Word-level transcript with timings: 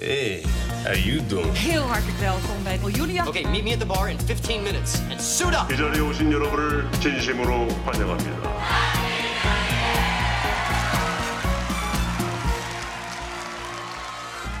Hey, 0.00 0.41
how 0.83 0.93
you 0.95 1.25
doing? 1.27 1.53
Heel 1.57 1.81
hartelijk 1.81 2.17
welkom 2.17 2.63
bij 2.63 2.79
Julia. 2.91 3.27
Okay, 3.27 3.43
meet 3.43 3.63
me 3.63 3.71
at 3.71 3.79
the 3.79 3.85
bar 3.85 4.09
in 4.09 4.19
15 4.19 4.63
minutes 4.63 5.01
and 5.09 5.21
suit 5.21 5.53
up. 5.53 5.71
이 5.73 5.77
자리에 5.77 5.99
오신 5.99 6.31
여러분을 6.31 6.91
진심으로 6.91 7.67
환영합니다. 7.85 8.37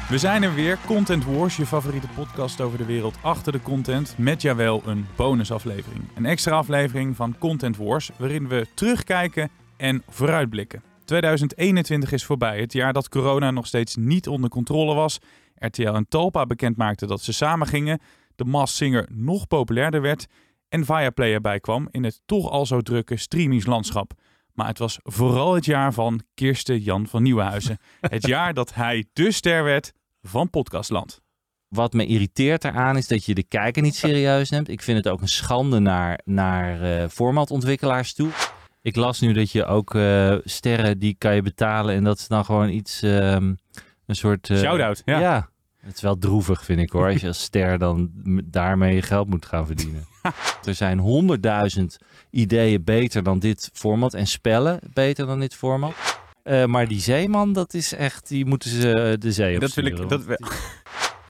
We 0.09 0.17
zijn 0.17 0.43
er 0.43 0.53
weer. 0.53 0.77
Content 0.85 1.25
Wars, 1.25 1.57
je 1.57 1.65
favoriete 1.65 2.07
podcast 2.15 2.61
over 2.61 2.77
de 2.77 2.85
wereld 2.85 3.15
achter 3.21 3.51
de 3.51 3.61
content. 3.61 4.15
Met 4.17 4.41
jawel 4.41 4.81
een 4.85 5.07
bonusaflevering. 5.15 6.03
Een 6.15 6.25
extra 6.25 6.55
aflevering 6.55 7.15
van 7.15 7.35
Content 7.39 7.77
Wars, 7.77 8.09
waarin 8.17 8.47
we 8.47 8.65
terugkijken 8.73 9.49
en 9.77 10.03
vooruitblikken. 10.09 10.81
2021 11.11 12.11
is 12.11 12.25
voorbij, 12.25 12.59
het 12.59 12.73
jaar 12.73 12.93
dat 12.93 13.09
corona 13.09 13.51
nog 13.51 13.67
steeds 13.67 13.95
niet 13.95 14.27
onder 14.27 14.49
controle 14.49 14.93
was. 14.93 15.19
RTL 15.55 15.93
en 15.93 16.07
Talpa 16.07 16.45
bekendmaakten 16.45 17.07
dat 17.07 17.21
ze 17.21 17.33
samen 17.33 17.67
gingen. 17.67 17.99
De 18.35 18.45
Masked 18.45 18.77
Singer 18.77 19.07
nog 19.09 19.47
populairder 19.47 20.01
werd. 20.01 20.27
En 20.69 20.85
Viaplay 20.85 21.33
erbij 21.33 21.59
kwam 21.59 21.87
in 21.91 22.03
het 22.03 22.21
toch 22.25 22.49
al 22.49 22.65
zo 22.65 22.81
drukke 22.81 23.17
streamingslandschap. 23.17 24.13
Maar 24.53 24.67
het 24.67 24.77
was 24.77 24.99
vooral 25.03 25.53
het 25.53 25.65
jaar 25.65 25.93
van 25.93 26.21
Kirsten 26.33 26.79
Jan 26.79 27.07
van 27.07 27.23
Nieuwenhuizen. 27.23 27.77
Het 28.01 28.27
jaar 28.27 28.53
dat 28.53 28.73
hij 28.73 29.05
de 29.13 29.31
ster 29.31 29.63
werd 29.63 29.93
van 30.21 30.49
Podcastland. 30.49 31.21
Wat 31.67 31.93
me 31.93 32.05
irriteert 32.05 32.63
eraan 32.63 32.97
is 32.97 33.07
dat 33.07 33.25
je 33.25 33.33
de 33.33 33.43
kijker 33.43 33.81
niet 33.81 33.95
serieus 33.95 34.49
neemt. 34.49 34.69
Ik 34.69 34.81
vind 34.81 34.97
het 34.97 35.07
ook 35.07 35.21
een 35.21 35.27
schande 35.27 35.79
naar, 35.79 36.19
naar 36.25 36.81
eh, 36.81 37.09
formatontwikkelaars 37.09 38.13
toe. 38.13 38.29
Ik 38.81 38.95
las 38.95 39.19
nu 39.19 39.33
dat 39.33 39.51
je 39.51 39.65
ook 39.65 39.95
eh, 39.95 40.35
sterren 40.43 40.99
die 40.99 41.15
kan 41.17 41.35
je 41.35 41.41
betalen 41.41 41.95
en 41.95 42.03
dat 42.03 42.17
is 42.17 42.27
dan 42.27 42.45
gewoon 42.45 42.69
iets, 42.69 43.01
ehm, 43.01 43.53
een 44.05 44.15
soort... 44.15 44.49
eh, 44.49 44.57
Shout-out, 44.57 45.01
ja. 45.05 45.49
Het 45.77 45.95
is 45.95 46.01
wel 46.01 46.17
droevig 46.17 46.65
vind 46.65 46.79
ik 46.79 46.91
hoor, 46.91 47.07
als 47.11 47.21
je 47.21 47.27
als 47.27 47.41
ster 47.41 47.77
dan 47.77 48.09
daarmee 48.43 48.95
je 48.95 49.01
geld 49.01 49.29
moet 49.29 49.45
gaan 49.45 49.65
verdienen. 49.65 50.05
er 50.67 50.75
zijn 50.75 50.99
honderdduizend 50.99 51.97
ideeën 52.29 52.83
beter 52.83 53.23
dan 53.23 53.39
dit 53.39 53.69
format 53.73 54.13
en 54.13 54.27
spellen 54.27 54.79
beter 54.93 55.25
dan 55.25 55.39
dit 55.39 55.55
format. 55.55 55.93
Eh, 56.43 56.65
maar 56.65 56.87
die 56.87 56.99
zeeman, 56.99 57.53
dat 57.53 57.73
is 57.73 57.93
echt, 57.93 58.27
die 58.27 58.45
moeten 58.45 58.69
ze 58.69 59.15
de 59.19 59.31
zee 59.31 59.55
op 59.55 59.61
Dat 59.61 59.73
wil 59.73 59.85
ik. 59.85 60.09
Dat, 60.09 60.25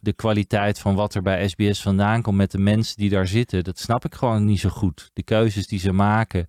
de 0.02 0.14
kwaliteit 0.14 0.80
van 0.80 0.96
wat 0.96 1.14
er 1.14 1.22
bij 1.22 1.48
SBS 1.48 1.82
vandaan 1.82 2.22
komt 2.22 2.38
met 2.38 2.52
de 2.52 2.58
mensen 2.58 2.98
die 2.98 3.10
daar 3.10 3.28
zitten, 3.28 3.64
dat 3.64 3.80
snap 3.80 4.06
ik 4.06 4.16
gewoon 4.16 4.46
niet 4.46 4.60
zo 4.60 4.70
goed. 4.70 5.10
De 5.14 5.24
keuzes 5.24 5.68
die 5.68 5.80
ze 5.80 5.92
maken. 5.92 6.48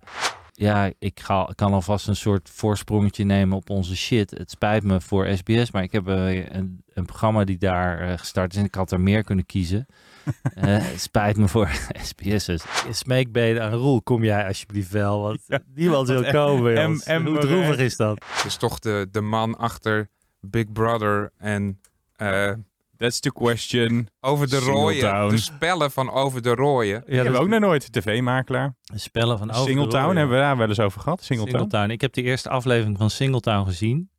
Ja, 0.55 0.91
ik 0.99 1.19
ga, 1.19 1.49
kan 1.55 1.73
alvast 1.73 2.07
een 2.07 2.15
soort 2.15 2.49
voorsprongetje 2.49 3.23
nemen 3.23 3.57
op 3.57 3.69
onze 3.69 3.95
shit. 3.95 4.31
Het 4.31 4.51
spijt 4.51 4.83
me 4.83 5.01
voor 5.01 5.37
SBS, 5.37 5.71
maar 5.71 5.83
ik 5.83 5.91
heb 5.91 6.07
eh, 6.07 6.49
een, 6.49 6.83
een 6.93 7.05
programma 7.05 7.43
die 7.43 7.57
daar 7.57 7.99
eh, 7.99 8.17
gestart 8.17 8.51
is 8.53 8.59
en 8.59 8.65
ik 8.65 8.75
had 8.75 8.91
er 8.91 9.01
meer 9.01 9.23
kunnen 9.23 9.45
kiezen. 9.45 9.85
Eh, 10.53 10.63
het 10.65 11.01
spijt 11.01 11.37
me 11.37 11.47
voor 11.47 11.69
SBS'ers. 12.11 12.63
Smeekbeden 12.89 13.63
aan 13.63 13.71
Roel, 13.73 14.01
kom 14.01 14.23
jij 14.23 14.47
alsjeblieft 14.47 14.91
wel, 14.91 15.21
want 15.21 15.39
niemand 15.75 16.07
wil 16.07 16.23
komen. 16.31 16.77
en- 16.77 17.25
Hoe 17.25 17.37
droevig 17.39 17.77
is 17.77 17.95
dat? 17.97 18.25
is 18.45 18.55
toch 18.57 18.79
de, 18.79 19.07
de 19.11 19.21
man 19.21 19.57
achter 19.57 20.09
Big 20.39 20.71
Brother 20.71 21.31
en 21.37 21.79
eh, 22.15 22.51
that's 22.97 23.19
the 23.19 23.31
question. 23.31 24.07
Over 24.19 24.49
de 24.49 24.59
Rooien. 24.59 25.29
De 25.29 25.37
spellen 25.37 25.91
van 25.91 26.11
Over 26.11 26.41
de 26.41 26.55
Rooien. 26.55 27.03
Ja, 27.07 27.13
hebben 27.15 27.33
we 27.33 27.39
ook 27.39 27.47
nog 27.47 27.59
nooit. 27.59 27.91
TV-makelaar. 27.91 28.75
spellen 28.95 29.37
van 29.37 29.49
Over 29.51 29.61
de 29.63 29.67
Singletown 29.69 30.03
Rooien. 30.03 30.17
hebben 30.17 30.35
we 30.37 30.41
daar 30.43 30.57
wel 30.57 30.67
eens 30.67 30.79
over 30.79 31.01
gehad. 31.01 31.23
Singletown. 31.23 31.57
Singletown. 31.57 31.89
Ik 31.91 32.01
heb 32.01 32.13
de 32.13 32.21
eerste 32.21 32.49
aflevering 32.49 32.97
van 32.97 33.09
Singletown 33.09 33.65
gezien. 33.67 34.09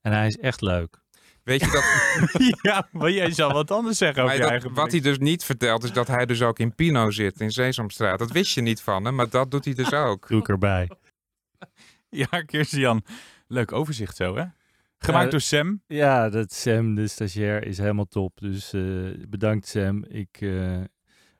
En 0.00 0.12
hij 0.12 0.26
is 0.26 0.36
echt 0.38 0.60
leuk. 0.60 1.00
Weet 1.42 1.60
je 1.60 1.70
dat? 1.70 1.84
ja, 2.72 2.88
maar 2.92 3.10
jij 3.10 3.30
zal 3.32 3.52
wat 3.52 3.70
anders 3.70 3.98
zeggen 3.98 4.22
over 4.22 4.38
dat- 4.38 4.50
eigen 4.50 4.74
wat 4.74 4.90
hij 4.90 5.00
dus 5.00 5.18
niet 5.18 5.44
vertelt 5.44 5.84
is 5.84 5.92
dat 5.92 6.06
hij 6.06 6.26
dus 6.26 6.42
ook 6.42 6.58
in 6.58 6.74
Pino 6.74 7.10
zit, 7.10 7.40
in 7.40 7.50
Sesamstraat. 7.50 8.18
Dat 8.18 8.30
wist 8.30 8.54
je 8.54 8.60
niet 8.60 8.80
van 8.82 9.04
hem, 9.04 9.14
maar 9.14 9.28
dat 9.30 9.50
doet 9.50 9.64
hij 9.64 9.74
dus 9.74 9.92
ook. 9.92 10.28
Doe 10.28 10.40
ik 10.40 10.48
erbij. 10.48 10.88
Ja, 12.10 12.26
Kirsten 12.46 12.78
Jan. 12.80 13.02
Leuk 13.46 13.72
overzicht 13.72 14.16
zo, 14.16 14.36
hè? 14.36 14.44
Gemaakt 14.98 15.24
Ja, 15.24 15.30
door 15.30 15.40
Sam. 15.40 15.82
Ja, 15.86 16.28
dat 16.28 16.52
Sam, 16.52 16.94
de 16.94 17.08
stagiair, 17.08 17.66
is 17.66 17.78
helemaal 17.78 18.04
top. 18.04 18.38
Dus 18.40 18.72
eh, 18.72 18.82
bedankt 19.28 19.66
Sam. 19.66 20.04
Ik, 20.04 20.40
eh, 20.40 20.80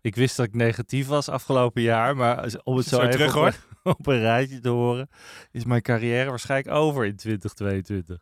ik 0.00 0.14
wist 0.16 0.36
dat 0.36 0.46
ik 0.46 0.54
negatief 0.54 1.06
was 1.06 1.28
afgelopen 1.28 1.82
jaar. 1.82 2.16
Maar 2.16 2.36
om 2.62 2.76
het 2.76 2.86
zo, 2.86 2.96
Zo 2.96 3.02
even 3.02 3.10
terug, 3.10 3.36
op, 3.36 3.42
hoor. 3.42 3.54
op 3.98 4.06
een 4.06 4.20
rijtje 4.20 4.60
te 4.60 4.68
horen, 4.68 5.08
is 5.50 5.64
mijn 5.64 5.82
carrière 5.82 6.30
waarschijnlijk 6.30 6.76
over 6.76 7.04
in 7.04 7.16
2022. 7.16 8.18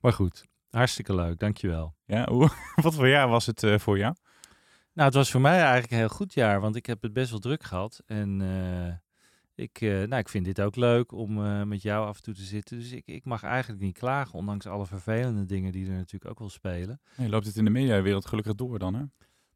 Maar 0.00 0.12
goed, 0.12 0.44
hartstikke 0.70 1.14
leuk. 1.14 1.38
Dankjewel. 1.38 1.94
Ja, 2.04 2.28
hoe, 2.28 2.50
wat 2.82 2.94
voor 2.94 3.08
jaar 3.08 3.28
was 3.28 3.46
het 3.46 3.62
eh, 3.62 3.78
voor 3.78 3.98
jou? 3.98 4.14
Nou, 4.92 5.08
het 5.08 5.16
was 5.16 5.30
voor 5.30 5.40
mij 5.40 5.60
eigenlijk 5.60 5.90
een 5.90 5.98
heel 5.98 6.08
goed 6.08 6.34
jaar, 6.34 6.60
want 6.60 6.76
ik 6.76 6.86
heb 6.86 7.02
het 7.02 7.12
best 7.12 7.30
wel 7.30 7.38
druk 7.38 7.62
gehad. 7.62 8.02
En 8.06 8.40
ik, 9.56 9.80
eh, 9.80 9.90
nou, 9.90 10.16
ik 10.16 10.28
vind 10.28 10.44
dit 10.44 10.60
ook 10.60 10.76
leuk 10.76 11.12
om 11.12 11.44
eh, 11.44 11.62
met 11.62 11.82
jou 11.82 12.06
af 12.06 12.16
en 12.16 12.22
toe 12.22 12.34
te 12.34 12.42
zitten. 12.42 12.78
Dus 12.78 12.92
ik, 12.92 13.06
ik 13.06 13.24
mag 13.24 13.42
eigenlijk 13.42 13.82
niet 13.82 13.98
klagen, 13.98 14.38
ondanks 14.38 14.66
alle 14.66 14.86
vervelende 14.86 15.44
dingen 15.44 15.72
die 15.72 15.86
er 15.86 15.96
natuurlijk 15.96 16.30
ook 16.30 16.38
wel 16.38 16.48
spelen. 16.50 17.00
Je 17.16 17.28
loopt 17.28 17.46
het 17.46 17.56
in 17.56 17.64
de 17.64 17.70
mediawereld 17.70 18.26
gelukkig 18.26 18.54
door 18.54 18.78
dan, 18.78 18.94
hè? 18.94 19.02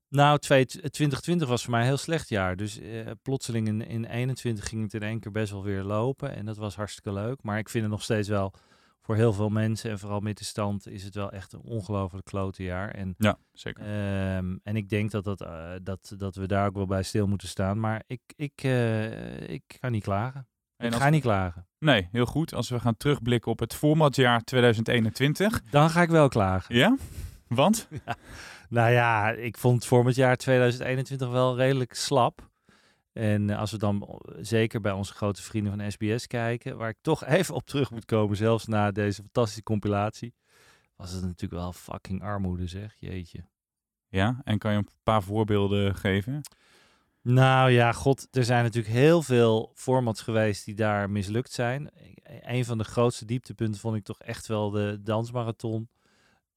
Nou, 0.08 0.38
twee- 0.38 0.66
2020 0.66 1.48
was 1.48 1.62
voor 1.62 1.70
mij 1.70 1.80
een 1.80 1.86
heel 1.86 1.96
slecht 1.96 2.28
jaar. 2.28 2.56
Dus 2.56 2.78
eh, 2.80 3.10
plotseling 3.22 3.66
in, 3.68 3.86
in 3.86 4.04
21 4.04 4.68
ging 4.68 4.82
het 4.82 4.94
in 4.94 5.02
één 5.02 5.20
keer 5.20 5.32
best 5.32 5.52
wel 5.52 5.62
weer 5.62 5.82
lopen. 5.82 6.34
En 6.34 6.44
dat 6.46 6.56
was 6.56 6.76
hartstikke 6.76 7.12
leuk. 7.12 7.42
Maar 7.42 7.58
ik 7.58 7.68
vind 7.68 7.84
het 7.84 7.92
nog 7.92 8.02
steeds 8.02 8.28
wel, 8.28 8.52
voor 9.02 9.16
heel 9.16 9.32
veel 9.32 9.48
mensen 9.48 9.90
en 9.90 9.98
vooral 9.98 10.20
middenstand, 10.20 10.88
is 10.88 11.04
het 11.04 11.14
wel 11.14 11.30
echt 11.32 11.52
een 11.52 11.60
ongelooflijk 11.62 12.24
klote 12.26 12.62
jaar. 12.62 12.90
En 12.90 13.14
Ja, 13.18 13.38
zeker. 13.52 13.82
Ehm, 13.84 14.56
en 14.62 14.76
ik 14.76 14.88
denk 14.88 15.10
dat, 15.10 15.24
dat, 15.24 15.40
eh, 15.40 15.70
dat, 15.82 16.12
dat 16.16 16.34
we 16.34 16.46
daar 16.46 16.66
ook 16.66 16.74
wel 16.74 16.86
bij 16.86 17.02
stil 17.02 17.26
moeten 17.26 17.48
staan. 17.48 17.80
Maar 17.80 18.02
ik, 18.06 18.20
ik, 18.36 18.52
eh, 18.62 19.48
ik 19.48 19.62
ga 19.80 19.88
niet 19.88 20.02
klagen. 20.02 20.48
En 20.76 20.86
ik 20.86 20.92
als- 20.92 21.02
ga 21.02 21.08
niet 21.08 21.22
klagen. 21.22 21.66
Nee, 21.78 22.08
heel 22.12 22.26
goed. 22.26 22.54
Als 22.54 22.68
we 22.68 22.80
gaan 22.80 22.96
terugblikken 22.96 23.50
op 23.52 23.58
het 23.58 23.74
formatjaar 23.74 24.40
2021. 24.40 25.62
Dan 25.70 25.90
ga 25.90 26.02
ik 26.02 26.08
wel 26.10 26.28
klagen. 26.28 26.74
Ja? 26.74 26.96
Want? 27.48 27.88
Nou 28.68 28.90
ja, 28.92 29.30
ik 29.30 29.58
vond 29.58 29.74
het 29.76 29.86
voor 29.86 30.06
het 30.06 30.14
jaar 30.14 30.36
2021 30.36 31.28
wel 31.30 31.56
redelijk 31.56 31.94
slap. 31.94 32.49
En 33.12 33.50
eh, 33.50 33.58
als 33.58 33.70
we 33.70 33.78
dan 33.78 34.08
o- 34.08 34.18
zeker 34.40 34.80
bij 34.80 34.92
onze 34.92 35.14
grote 35.14 35.42
vrienden 35.42 35.76
van 35.78 35.90
SBS 35.90 36.26
kijken, 36.26 36.76
waar 36.76 36.88
ik 36.88 36.98
toch 37.00 37.24
even 37.36 37.54
op 37.54 37.66
terug 37.66 37.90
moet 37.90 38.04
komen, 38.04 38.36
zelfs 38.36 38.66
na 38.66 38.90
deze 38.90 39.22
fantastische 39.22 39.62
compilatie, 39.62 40.34
was 40.96 41.12
het 41.12 41.22
natuurlijk 41.22 41.62
wel 41.62 41.72
fucking 41.72 42.22
armoede 42.22 42.66
zeg, 42.66 42.96
jeetje. 42.98 43.44
Ja, 44.08 44.40
en 44.44 44.58
kan 44.58 44.72
je 44.72 44.78
een 44.78 44.88
paar 45.02 45.22
voorbeelden 45.22 45.94
geven? 45.94 46.40
Nou 47.22 47.70
ja, 47.70 47.92
god, 47.92 48.28
er 48.30 48.44
zijn 48.44 48.64
natuurlijk 48.64 48.94
heel 48.94 49.22
veel 49.22 49.72
formats 49.74 50.22
geweest 50.22 50.64
die 50.64 50.74
daar 50.74 51.10
mislukt 51.10 51.52
zijn. 51.52 51.90
Een 52.40 52.64
van 52.64 52.78
de 52.78 52.84
grootste 52.84 53.24
dieptepunten 53.24 53.80
vond 53.80 53.96
ik 53.96 54.04
toch 54.04 54.18
echt 54.18 54.46
wel 54.46 54.70
de 54.70 54.98
dansmarathon. 55.02 55.88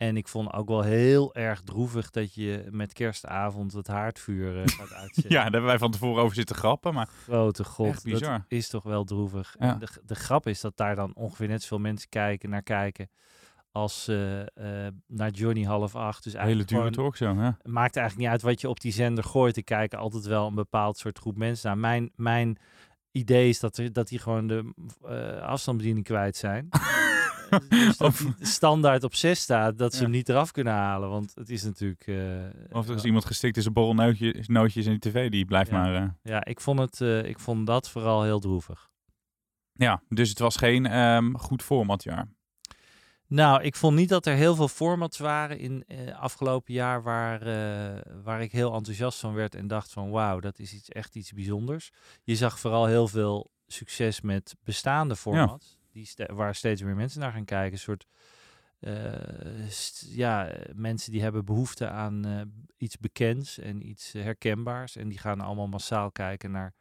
En 0.04 0.18
ik 0.18 0.28
vond 0.28 0.54
ook 0.54 0.68
wel 0.68 0.82
heel 0.82 1.36
erg 1.36 1.62
droevig 1.62 2.10
dat 2.10 2.34
je 2.34 2.68
met 2.72 2.94
kerstavond 2.94 3.74
het 3.74 3.88
haardvuur 3.88 4.58
eh, 4.58 4.64
gaat 4.66 4.94
uitzetten. 5.02 5.32
Ja, 5.34 5.44
daar 5.44 5.52
hebben 5.52 5.70
wij 5.70 5.78
van 5.78 5.92
tevoren 5.92 6.24
over 6.24 6.36
zitten 6.36 6.56
grappen. 6.56 6.94
Maar 6.94 7.08
Grote 7.24 7.64
god, 7.64 8.04
bizar. 8.04 8.38
dat 8.38 8.42
is 8.48 8.70
toch 8.70 8.84
wel 8.84 9.04
droevig. 9.04 9.56
Ja. 9.60 9.74
En 9.74 9.80
de, 9.80 9.88
de 10.06 10.16
grap 10.16 10.48
is 10.48 10.62
dat 10.62 10.78
daar 10.78 10.96
dan 10.96 11.16
ongeveer 11.16 11.48
net 11.48 11.62
zoveel 11.62 11.80
mensen 11.80 12.10
kijken, 12.10 12.50
naar 12.50 12.64
kijken 12.64 13.10
als 13.72 14.08
eh, 14.08 14.42
eh, 14.42 14.94
naar 15.08 15.30
Johnny 15.30 15.64
half 15.64 15.96
acht. 15.96 16.24
Dus 16.24 16.34
een 16.34 16.40
hele 16.40 16.54
eigenlijk 16.54 16.70
dure 16.70 17.04
talkshow, 17.04 17.40
hè? 17.40 17.46
het 17.46 17.68
maakt 17.68 17.96
eigenlijk 17.96 18.28
niet 18.28 18.36
uit 18.38 18.52
wat 18.52 18.62
je 18.62 18.70
op 18.70 18.80
die 18.80 18.92
zender 18.92 19.24
gooit. 19.24 19.58
Er 19.58 19.64
kijken 19.64 20.00
altijd 20.00 20.26
wel 20.26 20.48
een 20.48 20.56
bepaald 20.56 20.98
soort 20.98 21.20
groep 21.20 21.38
mensen 21.38 21.68
naar. 21.68 21.78
Mijn, 21.78 22.12
mijn 22.16 22.58
idee 23.12 23.50
is 23.50 23.60
dat, 23.60 23.78
er, 23.78 23.94
dat 23.94 24.08
die 24.08 24.20
gewoon 24.20 24.48
de 24.48 24.74
afstandsbediening 25.42 26.06
kwijt 26.06 26.36
zijn. 26.36 26.68
Eh, 27.50 27.60
dus 27.70 27.98
Of- 28.08 28.26
standaard 28.40 29.04
op 29.04 29.16
6 29.16 29.40
staat, 29.42 29.78
dat 29.78 29.92
ze 29.92 29.98
Ja. 29.98 30.04
hem 30.04 30.12
niet 30.12 30.30
eraf 30.30 30.52
kunnen 30.52 30.74
halen. 30.74 31.10
Want 31.10 31.32
het 31.36 31.50
is 31.50 31.64
natuurlijk... 31.64 32.08
eh, 32.08 32.18
Of 32.78 32.90
er 32.90 32.96
is 32.96 33.04
iemand 33.04 33.26
gestikt 33.26 33.56
in 33.56 33.62
zijn 33.62 33.74
borrelnootjes 33.74 34.48
nootjes 34.48 34.86
in 34.86 34.92
die 34.92 35.00
tv, 35.12 35.30
die 35.30 35.46
blijft 35.46 35.72
Ja. 35.72 35.82
maar... 35.82 35.96
eh, 35.96 36.10
Ja, 36.24 36.46
ik 36.46 36.60
vond, 36.62 36.80
het, 36.80 37.02
eh, 37.02 37.24
ik 37.26 37.40
vond 37.40 37.68
dat 37.68 37.90
vooral 37.90 38.24
heel 38.24 38.40
droevig. 38.40 38.90
Ja, 39.74 40.02
dus 40.10 40.30
het 40.30 40.40
was 40.40 40.56
geen 40.56 40.86
ehm, 40.86 41.34
goed 41.34 41.64
formatjaar. 41.64 42.28
Nou, 43.28 43.62
ik 43.64 43.76
vond 43.76 43.96
niet 43.96 44.10
dat 44.10 44.26
er 44.26 44.36
heel 44.36 44.56
veel 44.56 44.68
formats 44.68 45.18
waren 45.18 45.60
in 45.60 45.84
eh, 45.88 46.20
afgelopen 46.20 46.74
jaar 46.74 47.04
waar, 47.04 47.42
eh, 47.42 48.02
waar 48.24 48.42
ik 48.42 48.52
heel 48.52 48.74
enthousiast 48.74 49.20
van 49.20 49.34
werd 49.34 49.56
en 49.56 49.68
dacht 49.68 49.92
van 49.92 50.10
wauw, 50.10 50.40
dat 50.40 50.60
is 50.60 50.74
iets, 50.74 50.90
echt 50.90 51.16
iets 51.16 51.32
bijzonders. 51.32 51.92
Je 52.24 52.36
zag 52.36 52.60
vooral 52.60 52.86
heel 52.86 53.08
veel 53.08 53.52
succes 53.68 54.22
met 54.22 54.56
bestaande 54.64 55.16
formats, 55.16 55.78
die 55.94 56.10
waar 56.34 56.56
steeds 56.56 56.82
meer 56.82 56.96
mensen 56.96 57.20
naar 57.20 57.32
gaan 57.32 57.46
kijken. 57.46 57.74
Een 57.74 57.80
soort 57.80 58.08
eh, 58.80 59.68
st- 59.70 60.06
ja, 60.10 60.56
mensen 60.76 61.12
die 61.12 61.22
hebben 61.22 61.46
behoefte 61.46 61.88
aan 61.90 62.26
eh, 62.26 62.42
iets 62.78 62.98
bekends 62.98 63.60
en 63.60 63.88
iets 63.88 64.12
herkenbaars 64.14 64.96
en 64.96 65.08
die 65.10 65.18
gaan 65.18 65.42
allemaal 65.42 65.68
massaal 65.68 66.12
kijken 66.12 66.52
naar 66.52 66.74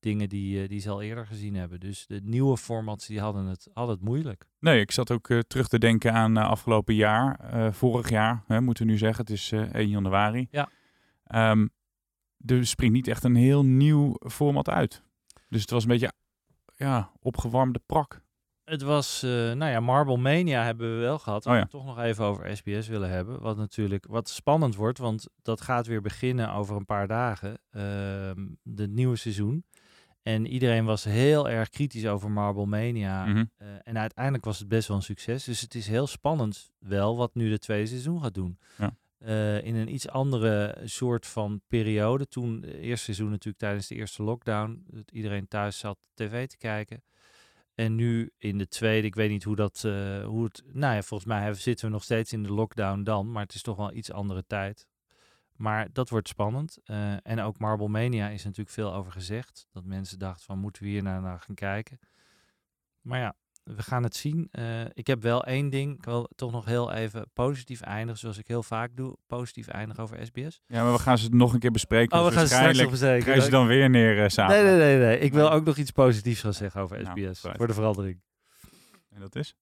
dingen 0.00 0.28
die, 0.28 0.62
eh, 0.62 0.68
die 0.68 0.80
ze 0.80 0.90
al 0.90 1.02
eerder 1.02 1.26
gezien 1.26 1.54
hebben. 1.54 1.80
Dus 1.80 2.06
de 2.06 2.20
nieuwe 2.22 2.56
formats 2.56 3.06
die 3.06 3.20
hadden 3.20 3.44
het, 3.46 3.68
hadden 3.72 3.94
het 3.94 4.04
moeilijk. 4.04 4.44
Nee, 4.58 4.80
ik 4.80 4.90
zat 4.90 5.10
ook 5.10 5.26
terug 5.46 5.68
te 5.68 5.78
denken 5.78 6.12
aan 6.12 6.36
afgelopen 6.36 6.94
jaar. 6.94 7.38
vorig 7.74 8.08
jaar, 8.08 8.44
hè, 8.46 8.60
moeten 8.60 8.86
we 8.86 8.90
nu 8.92 8.98
zeggen. 8.98 9.24
Het 9.24 9.30
is 9.34 9.52
eh 9.52 9.60
1 9.74 9.88
januari. 9.88 10.46
Ja. 10.50 10.68
Ehm, 11.24 11.66
er 12.46 12.66
springt 12.66 12.94
niet 12.94 13.08
echt 13.08 13.24
een 13.24 13.34
heel 13.34 13.64
nieuw 13.64 14.16
format 14.28 14.68
uit. 14.68 15.02
Dus 15.48 15.60
het 15.60 15.70
was 15.70 15.82
een 15.82 15.88
beetje 15.88 16.12
ja, 16.76 17.12
opgewarmde 17.20 17.80
prak. 17.86 18.24
Het 18.66 18.82
was, 18.82 19.22
eh, 19.22 19.30
nou 19.30 19.70
ja, 19.70 19.80
Marble 19.80 20.16
Mania 20.16 20.62
hebben 20.62 20.94
we 20.94 21.00
wel 21.00 21.18
gehad. 21.18 21.46
Oh 21.46 21.54
ja. 21.54 21.60
we 21.60 21.68
toch 21.68 21.84
nog 21.84 21.98
even 21.98 22.24
over 22.24 22.56
SBS 22.56 22.88
willen 22.88 23.10
hebben. 23.10 23.40
Wat 23.40 23.56
natuurlijk 23.56 24.06
wat 24.06 24.28
spannend 24.28 24.74
wordt, 24.74 24.98
want 24.98 25.26
dat 25.42 25.60
gaat 25.60 25.86
weer 25.86 26.00
beginnen 26.00 26.52
over 26.52 26.76
een 26.76 26.84
paar 26.84 27.06
dagen. 27.06 27.58
ehm 27.70 28.46
de 28.62 28.88
nieuwe 28.88 29.16
seizoen. 29.16 29.64
En 30.26 30.46
iedereen 30.46 30.84
was 30.84 31.04
heel 31.04 31.48
erg 31.48 31.68
kritisch 31.68 32.06
over 32.06 32.30
Marble 32.30 32.66
Mania. 32.66 33.24
Mhm. 33.24 33.44
Eh, 33.56 33.68
en 33.82 33.98
uiteindelijk 33.98 34.44
was 34.44 34.58
het 34.58 34.68
best 34.68 34.88
wel 34.88 34.96
een 34.96 35.02
succes. 35.02 35.44
Dus 35.44 35.60
het 35.60 35.74
is 35.74 35.86
heel 35.86 36.06
spannend 36.06 36.72
wel 36.78 37.16
wat 37.16 37.34
nu 37.34 37.50
de 37.50 37.58
tweede 37.58 37.86
seizoen 37.86 38.22
gaat 38.22 38.34
doen. 38.34 38.58
Ja. 38.78 38.96
Eh, 39.18 39.64
in 39.64 39.74
een 39.74 39.94
iets 39.94 40.08
andere 40.08 40.78
soort 40.84 41.26
van 41.26 41.60
periode. 41.68 42.28
Toen, 42.28 42.62
het 42.62 42.74
eerste 42.74 43.04
seizoen 43.04 43.30
natuurlijk 43.30 43.58
tijdens 43.58 43.86
de 43.86 43.94
eerste 43.94 44.22
lockdown. 44.22 44.84
Dat 44.86 45.10
iedereen 45.10 45.48
thuis 45.48 45.78
zat 45.78 45.98
tv 46.14 46.46
te 46.46 46.56
kijken. 46.56 47.02
En 47.76 47.94
nu 47.94 48.30
in 48.38 48.58
de 48.58 48.68
tweede, 48.68 49.06
ik 49.06 49.14
weet 49.14 49.30
niet 49.30 49.44
hoe 49.44 49.56
dat, 49.56 49.84
eh, 49.84 50.24
hoe 50.24 50.44
het, 50.44 50.62
nou 50.72 50.94
ja, 50.94 51.02
volgens 51.02 51.28
mij 51.28 51.54
zitten 51.54 51.86
we 51.86 51.92
nog 51.92 52.02
steeds 52.02 52.32
in 52.32 52.42
de 52.42 52.52
lockdown 52.52 53.02
dan, 53.02 53.32
maar 53.32 53.42
het 53.42 53.54
is 53.54 53.62
toch 53.62 53.76
wel 53.76 53.92
iets 53.92 54.12
andere 54.12 54.44
tijd. 54.46 54.86
Maar 55.52 55.92
dat 55.92 56.08
wordt 56.08 56.28
spannend. 56.28 56.78
Eh, 56.84 57.26
en 57.26 57.40
ook 57.40 57.58
Marble 57.58 57.88
Mania 57.88 58.28
is 58.28 58.44
natuurlijk 58.44 58.70
veel 58.70 58.94
over 58.94 59.12
gezegd. 59.12 59.66
Dat 59.72 59.84
mensen 59.84 60.18
dachten 60.18 60.44
van, 60.44 60.58
moeten 60.58 60.82
we 60.82 60.88
hier 60.88 61.02
naar, 61.02 61.20
naar 61.20 61.40
gaan 61.40 61.54
kijken? 61.54 61.98
Maar 63.00 63.18
ja, 63.18 63.34
we 63.74 63.82
gaan 63.82 64.02
het 64.02 64.16
zien. 64.16 64.48
Eh, 64.50 64.64
ik 64.92 65.06
heb 65.06 65.22
wel 65.22 65.44
één 65.44 65.70
ding, 65.70 65.96
ik 65.96 66.04
wil 66.04 66.30
toch 66.34 66.52
nog 66.52 66.64
heel 66.64 66.92
even 66.92 67.26
positief 67.32 67.80
eindigen, 67.80 68.18
zoals 68.18 68.38
ik 68.38 68.46
heel 68.48 68.62
vaak 68.62 68.90
doe. 68.96 69.16
Positief 69.26 69.68
eindigen 69.68 70.02
over 70.02 70.26
SBS. 70.26 70.60
Ja, 70.66 70.82
maar 70.82 70.92
we 70.92 70.98
gaan 70.98 71.18
ze 71.18 71.28
nog 71.28 71.52
een 71.52 71.58
keer 71.58 71.70
bespreken. 71.70 72.18
Oh, 72.18 72.24
we 72.24 72.30
Dus 72.30 72.38
gaan 72.38 72.46
straks 72.46 72.64
waarschijnlijk 72.64 73.00
nog 73.00 73.08
krijg 73.10 73.24
je 73.24 73.30
ze 73.30 73.34
bezeken. 73.36 73.58
dan 73.58 73.66
weer 73.66 73.90
neer 73.90 74.22
eh, 74.22 74.28
samen. 74.28 74.54
Nee, 74.54 74.64
nee, 74.64 74.76
nee, 74.76 74.98
nee. 75.06 75.18
Ik 75.18 75.32
wil 75.32 75.50
ook 75.52 75.64
nog 75.64 75.76
iets 75.76 75.90
positiefs 75.90 76.40
gaan 76.40 76.52
zeggen 76.54 76.80
over 76.80 77.02
Nou, 77.02 77.20
SBS. 77.20 77.38
vooruit. 77.40 77.58
voor 77.58 77.66
de 77.66 77.74
verandering. 77.74 78.20
En 79.10 79.20
dat 79.20 79.34
is? 79.36 79.54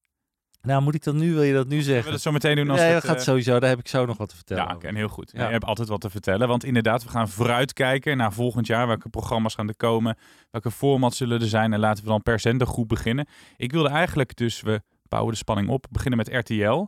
Nou, 0.65 0.83
moet 0.83 0.95
ik 0.95 1.05
dat 1.05 1.15
nu, 1.15 1.33
wil 1.33 1.43
je 1.43 1.53
dat 1.53 1.69
nu 1.69 1.71
Zullen 1.71 1.87
we 1.87 1.93
zeggen? 1.93 2.13
dat 2.13 2.21
zo 2.21 2.33
meteen 2.33 2.57
doen 2.57 2.71
als 2.71 2.81
Nee, 2.81 2.89
het, 2.89 3.03
dat 3.03 3.11
gaat 3.11 3.19
eh, 3.19 3.25
sowieso. 3.25 3.59
Daar 3.61 3.69
heb 3.69 3.79
ik 3.79 3.89
zo 3.89 4.07
nog 4.07 4.17
wat 4.17 4.29
te 4.29 4.35
vertellen. 4.35 4.65
Ja, 4.65 4.89
en 4.89 4.95
heel 4.95 5.09
goed. 5.09 5.31
Ja. 5.35 5.47
Je 5.47 5.53
hebt 5.53 5.65
altijd 5.65 5.89
wat 5.89 6.01
te 6.01 6.11
vertellen. 6.11 6.49
Want 6.49 6.65
inderdaad, 6.65 7.05
we 7.05 7.09
gaan 7.09 7.29
vooruitkijken 7.29 8.17
naar 8.17 8.33
volgend 8.33 8.67
jaar. 8.67 8.87
Welke 8.87 9.09
programma's 9.09 9.55
gaan 9.55 9.69
er 9.69 9.77
komen? 9.77 10.17
Welke 10.51 10.71
formats 10.71 11.17
zullen 11.17 11.41
er 11.41 11.47
zijn? 11.47 11.73
En 11.73 11.81
laten 11.81 12.05
we 12.05 12.11
dan 12.11 12.23
per 12.23 12.41
zendergroep 12.41 12.89
beginnen. 12.89 13.27
Ik 13.57 13.73
wilde 13.73 13.89
eigenlijk 13.89 14.37
dus, 14.37 14.61
we 14.61 14.83
bouwen 15.09 15.33
de 15.33 15.39
spanning 15.39 15.69
op, 15.69 15.87
beginnen 15.91 16.19
met 16.19 16.29
RTL. 16.29 16.87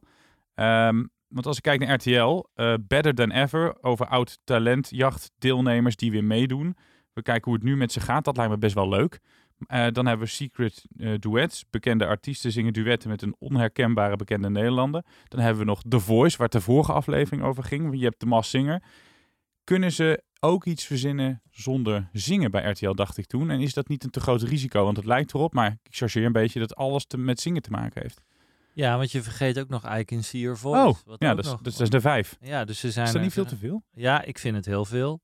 Ehm, 0.55 1.05
want 1.29 1.47
als 1.47 1.57
ik 1.57 1.63
kijk 1.63 1.81
naar 1.81 1.95
RTL, 1.95 2.45
eh, 2.55 2.75
Better 2.81 3.15
Than 3.15 3.31
Ever, 3.31 3.77
over 3.81 4.07
oud 4.07 4.39
talentjacht 4.45 5.31
deelnemers 5.39 5.97
die 5.97 6.11
weer 6.11 6.25
meedoen. 6.25 6.77
We 7.13 7.23
kijken 7.23 7.45
hoe 7.45 7.55
het 7.55 7.63
nu 7.63 7.77
met 7.77 7.93
ze 7.93 8.01
gaat. 8.01 8.25
Dat 8.25 8.37
lijkt 8.37 8.53
me 8.53 8.59
best 8.59 8.75
wel 8.75 8.89
leuk. 8.89 9.21
Eh, 9.67 9.87
dan 9.93 10.07
hebben 10.07 10.27
we 10.27 10.33
Secret 10.33 10.85
eh, 10.97 11.15
Duets. 11.19 11.65
Bekende 11.71 12.07
artiesten 12.07 12.53
zingen 12.53 12.73
duetten 12.73 13.09
met 13.11 13.23
een 13.23 13.37
onherkenbare 13.39 14.17
bekende 14.17 14.51
Nederlander. 14.51 15.05
Dan 15.29 15.41
hebben 15.41 15.59
we 15.59 15.69
nog 15.69 15.83
The 15.89 16.01
Voice, 16.01 16.37
waar 16.37 16.49
de 16.49 16.61
vorige 16.61 16.93
aflevering 16.93 17.43
over 17.43 17.65
ging. 17.65 17.99
Je 17.99 18.05
hebt 18.05 18.21
de 18.21 18.27
Mas 18.27 18.51
Singer. 18.51 18.83
Kunnen 19.65 19.93
ze 19.93 20.23
ook 20.41 20.65
iets 20.65 20.85
verzinnen 20.85 21.43
zonder 21.51 22.09
zingen 22.13 22.51
bij 22.51 22.71
RTL, 22.71 22.93
dacht 22.95 23.19
ik 23.19 23.27
toen. 23.27 23.51
En 23.51 23.61
is 23.61 23.75
dat 23.75 23.89
niet 23.89 24.05
een 24.05 24.11
te 24.11 24.21
groot 24.21 24.43
risico? 24.43 24.85
Want 24.85 24.97
het 24.97 25.07
lijkt 25.07 25.35
erop, 25.35 25.53
maar 25.55 25.71
ik 25.83 25.95
chargeer 25.95 26.25
een 26.25 26.33
beetje 26.33 26.59
dat 26.61 26.75
alles 26.77 27.07
te, 27.07 27.19
met 27.19 27.41
zingen 27.41 27.63
te 27.63 27.71
maken 27.71 28.03
heeft. 28.03 28.23
Ja, 28.73 28.97
want 28.97 29.13
je 29.13 29.23
vergeet 29.23 29.59
ook 29.59 29.69
nog 29.69 29.97
I 29.99 30.05
Can 30.05 30.23
See 30.23 30.41
Your 30.41 30.59
Voice. 30.59 30.87
Oh, 30.87 30.95
wat 31.07 31.21
ja, 31.23 31.35
dat 31.35 31.45
is, 31.45 31.51
nog- 31.51 31.61
dat 31.61 31.81
is 31.81 31.91
de 31.91 32.01
vijf. 32.01 32.37
Ja, 32.41 32.65
dus 32.65 32.79
ze 32.79 32.91
zijn 32.91 33.07
Is 33.07 33.13
dat 33.13 33.21
er- 33.21 33.27
niet 33.27 33.33
veel 33.37 33.45
te 33.45 33.57
veel? 33.57 33.83
Ja, 33.93 34.23
ik 34.23 34.39
vind 34.39 34.57
het 34.57 34.67
heel 34.67 34.85
veel. 34.85 35.21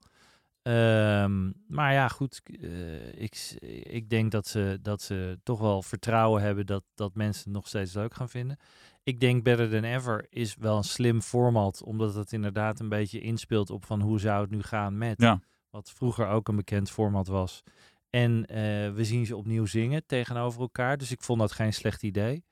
Ehm, 0.62 1.50
maar 1.66 1.92
ja, 1.92 2.08
goed. 2.08 2.40
eh, 2.44 3.22
ik, 3.22 3.56
ik 3.82 4.08
denk 4.08 4.30
dat 4.30 4.46
ze, 4.46 4.78
dat 4.82 5.02
ze 5.02 5.38
toch 5.42 5.60
wel 5.60 5.82
vertrouwen 5.82 6.42
hebben 6.42 6.66
dat, 6.66 6.84
dat 6.94 7.14
mensen 7.14 7.44
het 7.44 7.52
nog 7.52 7.68
steeds 7.68 7.94
leuk 7.94 8.14
gaan 8.14 8.28
vinden. 8.28 8.58
Ik 9.02 9.20
denk 9.20 9.44
Better 9.44 9.70
Than 9.70 9.84
Ever 9.84 10.26
is 10.28 10.56
wel 10.56 10.76
een 10.76 10.84
slim 10.84 11.20
format, 11.22 11.82
omdat 11.82 12.14
het 12.14 12.32
inderdaad 12.32 12.80
een 12.80 12.88
beetje 12.88 13.20
inspeelt 13.20 13.70
op 13.70 13.84
van 13.84 14.00
hoe 14.00 14.20
zou 14.20 14.42
het 14.42 14.50
nu 14.50 14.62
gaan 14.62 14.98
met. 14.98 15.20
Ja. 15.20 15.40
Wat 15.70 15.90
vroeger 15.90 16.26
ook 16.28 16.48
een 16.48 16.56
bekend 16.56 16.90
format 16.90 17.26
was. 17.26 17.62
En 18.10 18.46
eh, 18.46 18.56
we 18.92 19.04
zien 19.04 19.26
ze 19.26 19.36
opnieuw 19.36 19.66
zingen 19.66 20.06
tegenover 20.06 20.60
elkaar. 20.60 20.96
Dus 20.96 21.10
ik 21.10 21.22
vond 21.22 21.40
dat 21.40 21.52
geen 21.52 21.72
slecht 21.72 22.02
idee. 22.02 22.44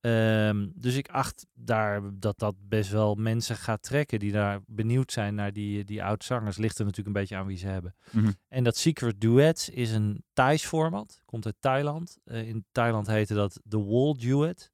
Ehm, 0.00 0.68
dus 0.74 0.94
ik 0.96 1.08
acht 1.08 1.46
daar 1.54 2.02
dat 2.18 2.38
dat 2.38 2.54
best 2.68 2.90
wel 2.90 3.14
mensen 3.14 3.56
gaat 3.56 3.82
trekken 3.82 4.18
die 4.18 4.32
daar 4.32 4.60
benieuwd 4.66 5.12
zijn 5.12 5.34
naar 5.34 5.52
die, 5.52 5.84
die 5.84 6.04
oud-zangers. 6.04 6.56
Ligt 6.56 6.78
er 6.78 6.84
natuurlijk 6.84 7.16
een 7.16 7.22
beetje 7.22 7.36
aan 7.36 7.46
wie 7.46 7.56
ze 7.56 7.66
hebben. 7.66 7.94
Mhm. 8.10 8.30
En 8.48 8.64
dat 8.64 8.76
Secret 8.76 9.20
Duets 9.20 9.68
is 9.68 9.90
een 9.90 10.24
Thais 10.32 10.66
format. 10.66 11.20
Komt 11.24 11.46
uit 11.46 11.56
Thailand. 11.60 12.18
Eh, 12.24 12.48
in 12.48 12.64
Thailand 12.72 13.06
heette 13.06 13.34
dat 13.34 13.60
The 13.68 13.84
Wall 13.84 14.14
Duet. 14.18 14.72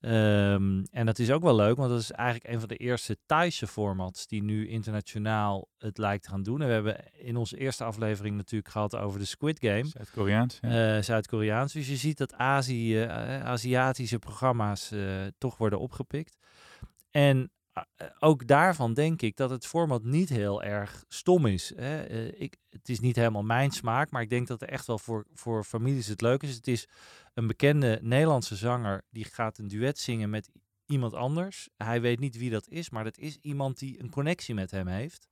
Ehm, 0.00 0.84
en 0.90 1.06
dat 1.06 1.18
is 1.18 1.30
ook 1.30 1.42
wel 1.42 1.54
leuk, 1.54 1.76
want 1.76 1.90
dat 1.90 2.00
is 2.00 2.10
eigenlijk 2.10 2.52
een 2.52 2.58
van 2.58 2.68
de 2.68 2.76
eerste 2.76 3.16
Thaise 3.26 3.66
formats 3.66 4.26
die 4.26 4.42
nu 4.42 4.68
internationaal 4.68 5.68
het 5.78 5.98
lijkt 5.98 6.22
te 6.22 6.30
gaan 6.30 6.42
doen. 6.42 6.60
En 6.60 6.66
we 6.66 6.72
hebben 6.72 7.04
in 7.12 7.36
onze 7.36 7.56
eerste 7.56 7.84
aflevering 7.84 8.36
natuurlijk 8.36 8.70
gehad 8.70 8.96
over 8.96 9.18
de 9.18 9.24
Squid 9.24 9.58
Game. 9.60 9.86
Zuid-Koreaans. 9.86 10.58
Ja. 10.60 10.96
Eh, 10.96 11.02
Zuid-Koreaans. 11.02 11.72
Dus 11.72 11.88
je 11.88 11.96
ziet 11.96 12.18
dat 12.18 12.34
Azië, 12.34 13.02
eh, 13.02 13.44
Aziatische 13.44 14.18
programma's 14.18 14.90
eh, 14.90 15.00
toch 15.38 15.56
worden 15.56 15.80
opgepikt. 15.80 16.36
En 17.10 17.50
ook 18.18 18.46
daarvan 18.46 18.94
denk 18.94 19.22
ik 19.22 19.36
dat 19.36 19.50
het 19.50 19.66
format 19.66 20.04
niet 20.04 20.28
heel 20.28 20.62
erg 20.62 21.04
stom 21.08 21.46
is. 21.46 21.72
Hè. 21.76 22.04
Ik, 22.28 22.56
het 22.70 22.88
is 22.88 23.00
niet 23.00 23.16
helemaal 23.16 23.42
mijn 23.42 23.70
smaak, 23.70 24.10
maar 24.10 24.22
ik 24.22 24.30
denk 24.30 24.46
dat 24.46 24.62
er 24.62 24.68
echt 24.68 24.86
wel 24.86 24.98
voor, 24.98 25.26
voor 25.32 25.64
families 25.64 26.06
het 26.06 26.20
leuk 26.20 26.42
is. 26.42 26.54
Het 26.54 26.68
is 26.68 26.88
een 27.38 27.46
bekende 27.46 27.98
Nederlandse 28.02 28.56
zanger 28.56 29.02
die 29.10 29.24
gaat 29.24 29.58
een 29.58 29.68
duet 29.68 29.98
zingen 29.98 30.30
met 30.30 30.50
iemand 30.86 31.14
anders. 31.14 31.68
Hij 31.76 32.00
weet 32.00 32.18
niet 32.18 32.36
wie 32.36 32.50
dat 32.50 32.68
is, 32.68 32.90
maar 32.90 33.04
dat 33.04 33.18
is 33.18 33.36
iemand 33.40 33.78
die 33.78 34.00
een 34.02 34.10
connectie 34.10 34.54
met 34.54 34.70
hem 34.70 34.86
heeft. 34.86 35.28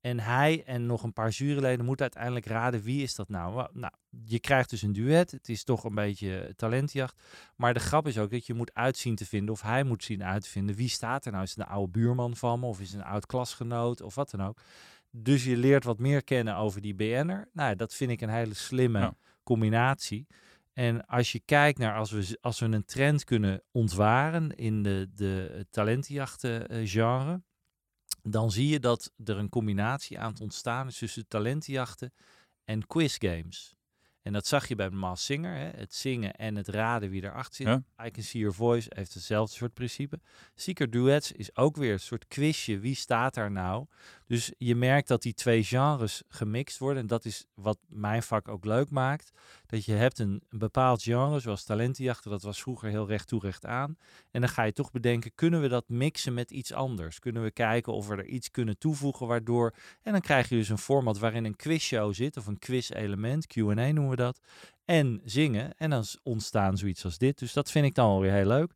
En 0.00 0.20
hij 0.20 0.62
en 0.66 0.86
nog 0.86 1.02
een 1.02 1.12
paar 1.12 1.30
juryleden 1.30 1.84
moeten 1.84 2.02
uiteindelijk 2.02 2.46
raden 2.46 2.82
wie 2.82 3.02
is 3.02 3.14
dat 3.14 3.28
nou. 3.28 3.68
Nou, 3.72 3.92
je 4.24 4.40
krijgt 4.40 4.70
dus 4.70 4.82
een 4.82 4.92
duet. 4.92 5.30
Het 5.30 5.48
is 5.48 5.64
toch 5.64 5.84
een 5.84 5.94
beetje 5.94 6.52
talentjacht. 6.56 7.22
Maar 7.56 7.74
de 7.74 7.80
grap 7.80 8.06
is 8.06 8.18
ook 8.18 8.30
dat 8.30 8.46
je 8.46 8.54
moet 8.54 8.74
uitzien 8.74 9.14
te 9.14 9.26
vinden, 9.26 9.54
of 9.54 9.62
hij 9.62 9.84
moet 9.84 10.04
zien 10.04 10.24
uit 10.24 10.42
te 10.42 10.48
vinden, 10.50 10.74
wie 10.76 10.88
staat 10.88 11.24
er 11.24 11.32
nou? 11.32 11.44
Is 11.44 11.50
het 11.50 11.58
een 11.58 11.72
oude 11.72 11.92
buurman 11.92 12.36
van 12.36 12.60
me, 12.60 12.66
of 12.66 12.80
is 12.80 12.90
het 12.92 13.00
een 13.00 13.06
oud 13.06 13.26
klasgenoot, 13.26 14.00
of 14.02 14.14
wat 14.14 14.30
dan 14.30 14.42
ook. 14.42 14.60
Dus 15.10 15.44
je 15.44 15.56
leert 15.56 15.84
wat 15.84 15.98
meer 15.98 16.24
kennen 16.24 16.56
over 16.56 16.80
die 16.80 16.94
BN'er. 16.94 17.48
Nou, 17.52 17.76
dat 17.76 17.94
vind 17.94 18.10
ik 18.10 18.20
een 18.20 18.28
hele 18.28 18.54
slimme 18.54 18.98
Ja. 18.98 19.14
combinatie. 19.42 20.26
En 20.74 21.06
als 21.06 21.32
je 21.32 21.40
kijkt 21.44 21.78
naar 21.78 21.96
als 21.96 22.10
we, 22.10 22.38
als 22.40 22.60
we 22.60 22.66
een 22.66 22.84
trend 22.84 23.24
kunnen 23.24 23.62
ontwaren 23.70 24.50
in 24.50 24.82
de, 24.82 25.10
de 25.14 25.66
talentenjachten 25.70 26.68
eh, 26.68 27.34
dan 28.22 28.50
zie 28.50 28.68
je 28.68 28.80
dat 28.80 29.12
er 29.24 29.38
een 29.38 29.48
combinatie 29.48 30.18
aan 30.18 30.30
het 30.30 30.40
ontstaan 30.40 30.86
is 30.86 30.98
tussen 30.98 31.28
talentenjachten 31.28 32.12
en 32.64 32.86
quizgames. 32.86 33.74
En 34.22 34.32
dat 34.32 34.46
zag 34.46 34.68
je 34.68 34.74
bij 34.74 34.90
Maas 34.90 35.24
Singer, 35.24 35.56
hè? 35.56 35.70
het 35.76 35.94
zingen 35.94 36.34
en 36.34 36.56
het 36.56 36.68
raden 36.68 37.10
wie 37.10 37.22
erachter 37.22 37.54
zit. 37.54 37.66
Ja. 37.66 38.06
I 38.06 38.10
Can 38.10 38.22
See 38.22 38.40
Your 38.40 38.56
Voice 38.56 38.90
heeft 38.94 39.14
hetzelfde 39.14 39.56
soort 39.56 39.74
principe. 39.74 40.20
Secret 40.54 40.92
Duets 40.92 41.32
is 41.32 41.56
ook 41.56 41.76
weer 41.76 41.92
een 41.92 42.00
soort 42.00 42.26
quizje. 42.26 42.78
Wie 42.78 42.94
staat 42.94 43.34
daar 43.34 43.50
nou? 43.50 43.86
Dus 44.26 44.52
je 44.58 44.74
merkt 44.74 45.08
dat 45.08 45.22
die 45.22 45.34
twee 45.34 45.64
genres 45.64 46.22
gemixt 46.28 46.78
worden. 46.78 47.02
En 47.02 47.06
dat 47.06 47.24
is 47.24 47.46
wat 47.54 47.78
mijn 47.88 48.22
vak 48.22 48.48
ook 48.48 48.64
leuk 48.64 48.90
maakt. 48.90 49.30
Dat 49.66 49.84
je 49.84 49.92
hebt 49.92 50.18
een, 50.18 50.42
bepaald 50.50 51.02
genre, 51.02 51.40
zoals 51.40 51.64
talentenjachten. 51.64 52.30
Dat 52.30 52.42
was 52.42 52.62
vroeger 52.62 52.88
heel 52.88 53.06
recht 53.06 53.28
toe 53.28 53.40
recht 53.40 53.66
aan. 53.66 53.96
En 54.30 54.40
dan 54.40 54.50
ga 54.50 54.62
je 54.62 54.72
toch 54.72 54.90
bedenken, 54.90 55.34
kunnen 55.34 55.60
we 55.60 55.68
dat 55.68 55.88
mixen 55.88 56.34
met 56.34 56.50
iets 56.50 56.72
anders? 56.72 57.18
Kunnen 57.18 57.42
we 57.42 57.50
kijken 57.50 57.92
of 57.92 58.06
we 58.06 58.16
er 58.16 58.26
iets 58.26 58.50
kunnen 58.50 58.78
toevoegen 58.78 59.26
waardoor... 59.26 59.74
En 60.02 60.12
dan 60.12 60.20
krijg 60.20 60.48
je 60.48 60.56
dus 60.56 60.68
een 60.68 60.78
format 60.78 61.18
waarin 61.18 61.44
een 61.44 61.56
quizshow 61.56 62.14
zit, 62.14 62.36
of 62.36 62.46
een 62.46 62.58
quiz-element, 62.58 63.46
Q&A 63.46 63.62
noemen 63.62 64.08
we 64.08 64.16
dat. 64.16 64.40
En 64.84 65.20
zingen. 65.24 65.72
En 65.76 65.90
dan 65.90 66.04
ontstaan 66.22 66.76
zoiets 66.76 67.04
als 67.04 67.18
dit. 67.18 67.38
Dus 67.38 67.52
dat 67.52 67.70
vind 67.70 67.86
ik 67.86 67.94
dan 67.94 68.08
wel 68.08 68.20
weer 68.20 68.32
heel 68.32 68.46
leuk. 68.46 68.72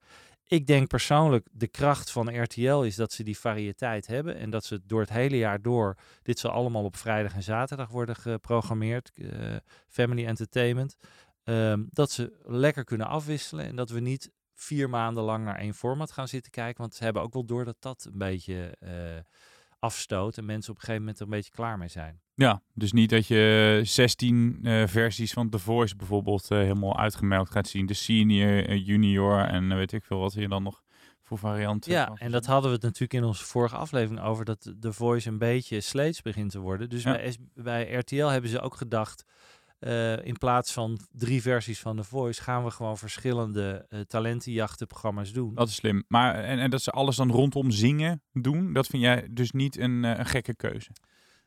Ik 0.48 0.66
denk 0.66 0.88
persoonlijk, 0.88 1.48
de 1.52 1.66
kracht 1.66 2.10
van 2.10 2.42
RTL 2.42 2.80
is 2.82 2.96
dat 2.96 3.12
ze 3.12 3.22
die 3.22 3.38
variëteit 3.38 4.06
hebben. 4.06 4.36
En 4.36 4.50
dat 4.50 4.64
ze 4.64 4.80
door 4.86 5.00
het 5.00 5.10
hele 5.10 5.36
jaar 5.36 5.62
door, 5.62 5.96
dit 6.22 6.38
zal 6.38 6.50
allemaal 6.50 6.84
op 6.84 6.96
vrijdag 6.96 7.34
en 7.34 7.42
zaterdag 7.42 7.88
worden 7.88 8.16
geprogrammeerd. 8.16 9.10
eh, 9.14 9.56
family 9.88 10.26
Entertainment. 10.26 10.96
Ehm, 11.44 11.84
dat 11.90 12.10
ze 12.10 12.32
lekker 12.44 12.84
kunnen 12.84 13.06
afwisselen. 13.06 13.64
En 13.64 13.76
dat 13.76 13.90
we 13.90 14.00
niet 14.00 14.30
vier 14.54 14.90
maanden 14.90 15.22
lang 15.22 15.44
naar 15.44 15.58
één 15.58 15.74
format 15.74 16.12
gaan 16.12 16.28
zitten 16.28 16.52
kijken. 16.52 16.80
Want 16.80 16.94
ze 16.94 17.04
hebben 17.04 17.22
ook 17.22 17.32
wel 17.32 17.44
door 17.44 17.64
dat 17.64 17.76
dat 17.78 18.08
een 18.12 18.18
beetje 18.18 18.76
eh, 18.78 18.92
afstoot 19.78 20.38
en 20.38 20.44
mensen 20.44 20.70
op 20.70 20.76
een 20.76 20.80
gegeven 20.84 21.02
moment 21.02 21.18
er 21.20 21.24
een 21.24 21.32
beetje 21.32 21.50
klaar 21.52 21.78
mee 21.78 21.88
zijn. 21.88 22.20
Ja, 22.34 22.62
dus 22.74 22.92
niet 22.92 23.10
dat 23.10 23.26
je 23.26 23.80
16 23.84 24.58
eh, 24.62 24.86
versies 24.86 25.32
van 25.32 25.48
The 25.48 25.58
Voice 25.58 25.96
bijvoorbeeld 25.96 26.50
eh, 26.50 26.58
helemaal 26.58 26.98
uitgemelkt 26.98 27.50
gaat 27.50 27.68
zien. 27.68 27.86
De 27.86 27.94
senior, 27.94 28.66
eh, 28.68 28.86
junior 28.86 29.40
en 29.44 29.76
weet 29.76 29.92
ik 29.92 30.04
veel 30.04 30.18
wat 30.18 30.32
je 30.32 30.48
dan 30.48 30.62
nog 30.62 30.82
voor 31.22 31.38
varianten. 31.38 31.92
Ja, 31.92 32.12
en 32.14 32.30
dat 32.30 32.46
hadden 32.46 32.68
we 32.70 32.74
het 32.76 32.84
natuurlijk 32.84 33.12
in 33.12 33.24
onze 33.24 33.44
vorige 33.44 33.76
aflevering 33.76 34.20
over 34.20 34.44
dat 34.44 34.72
de 34.76 34.92
Voice 34.92 35.28
een 35.28 35.38
beetje 35.38 35.80
sleets 35.80 36.22
begint 36.22 36.50
te 36.50 36.58
worden. 36.58 36.88
Dus 36.88 37.02
Ja. 37.02 37.20
bij 37.54 37.92
RTL 37.92 38.26
hebben 38.26 38.50
ze 38.50 38.60
ook 38.60 38.74
gedacht, 38.74 39.24
eh, 39.78 40.24
in 40.26 40.38
plaats 40.38 40.72
van 40.72 40.98
drie 41.12 41.42
versies 41.42 41.80
van 41.80 41.96
The 41.96 42.04
Voice, 42.04 42.42
gaan 42.42 42.64
we 42.64 42.70
gewoon 42.70 42.98
verschillende 42.98 43.86
eh 43.88 44.00
talentenjachtenprogramma's 44.00 45.32
doen. 45.32 45.54
Dat 45.54 45.68
is 45.68 45.74
slim. 45.74 46.04
Maar 46.08 46.34
en, 46.34 46.58
en 46.58 46.70
dat 46.70 46.82
ze 46.82 46.90
alles 46.90 47.16
dan 47.16 47.30
rondom 47.30 47.70
zingen 47.70 48.22
doen, 48.32 48.72
dat 48.72 48.86
vind 48.86 49.02
jij 49.02 49.28
dus 49.30 49.50
niet 49.50 49.78
een, 49.78 50.04
eh, 50.04 50.18
een 50.18 50.26
gekke 50.26 50.54
keuze. 50.54 50.90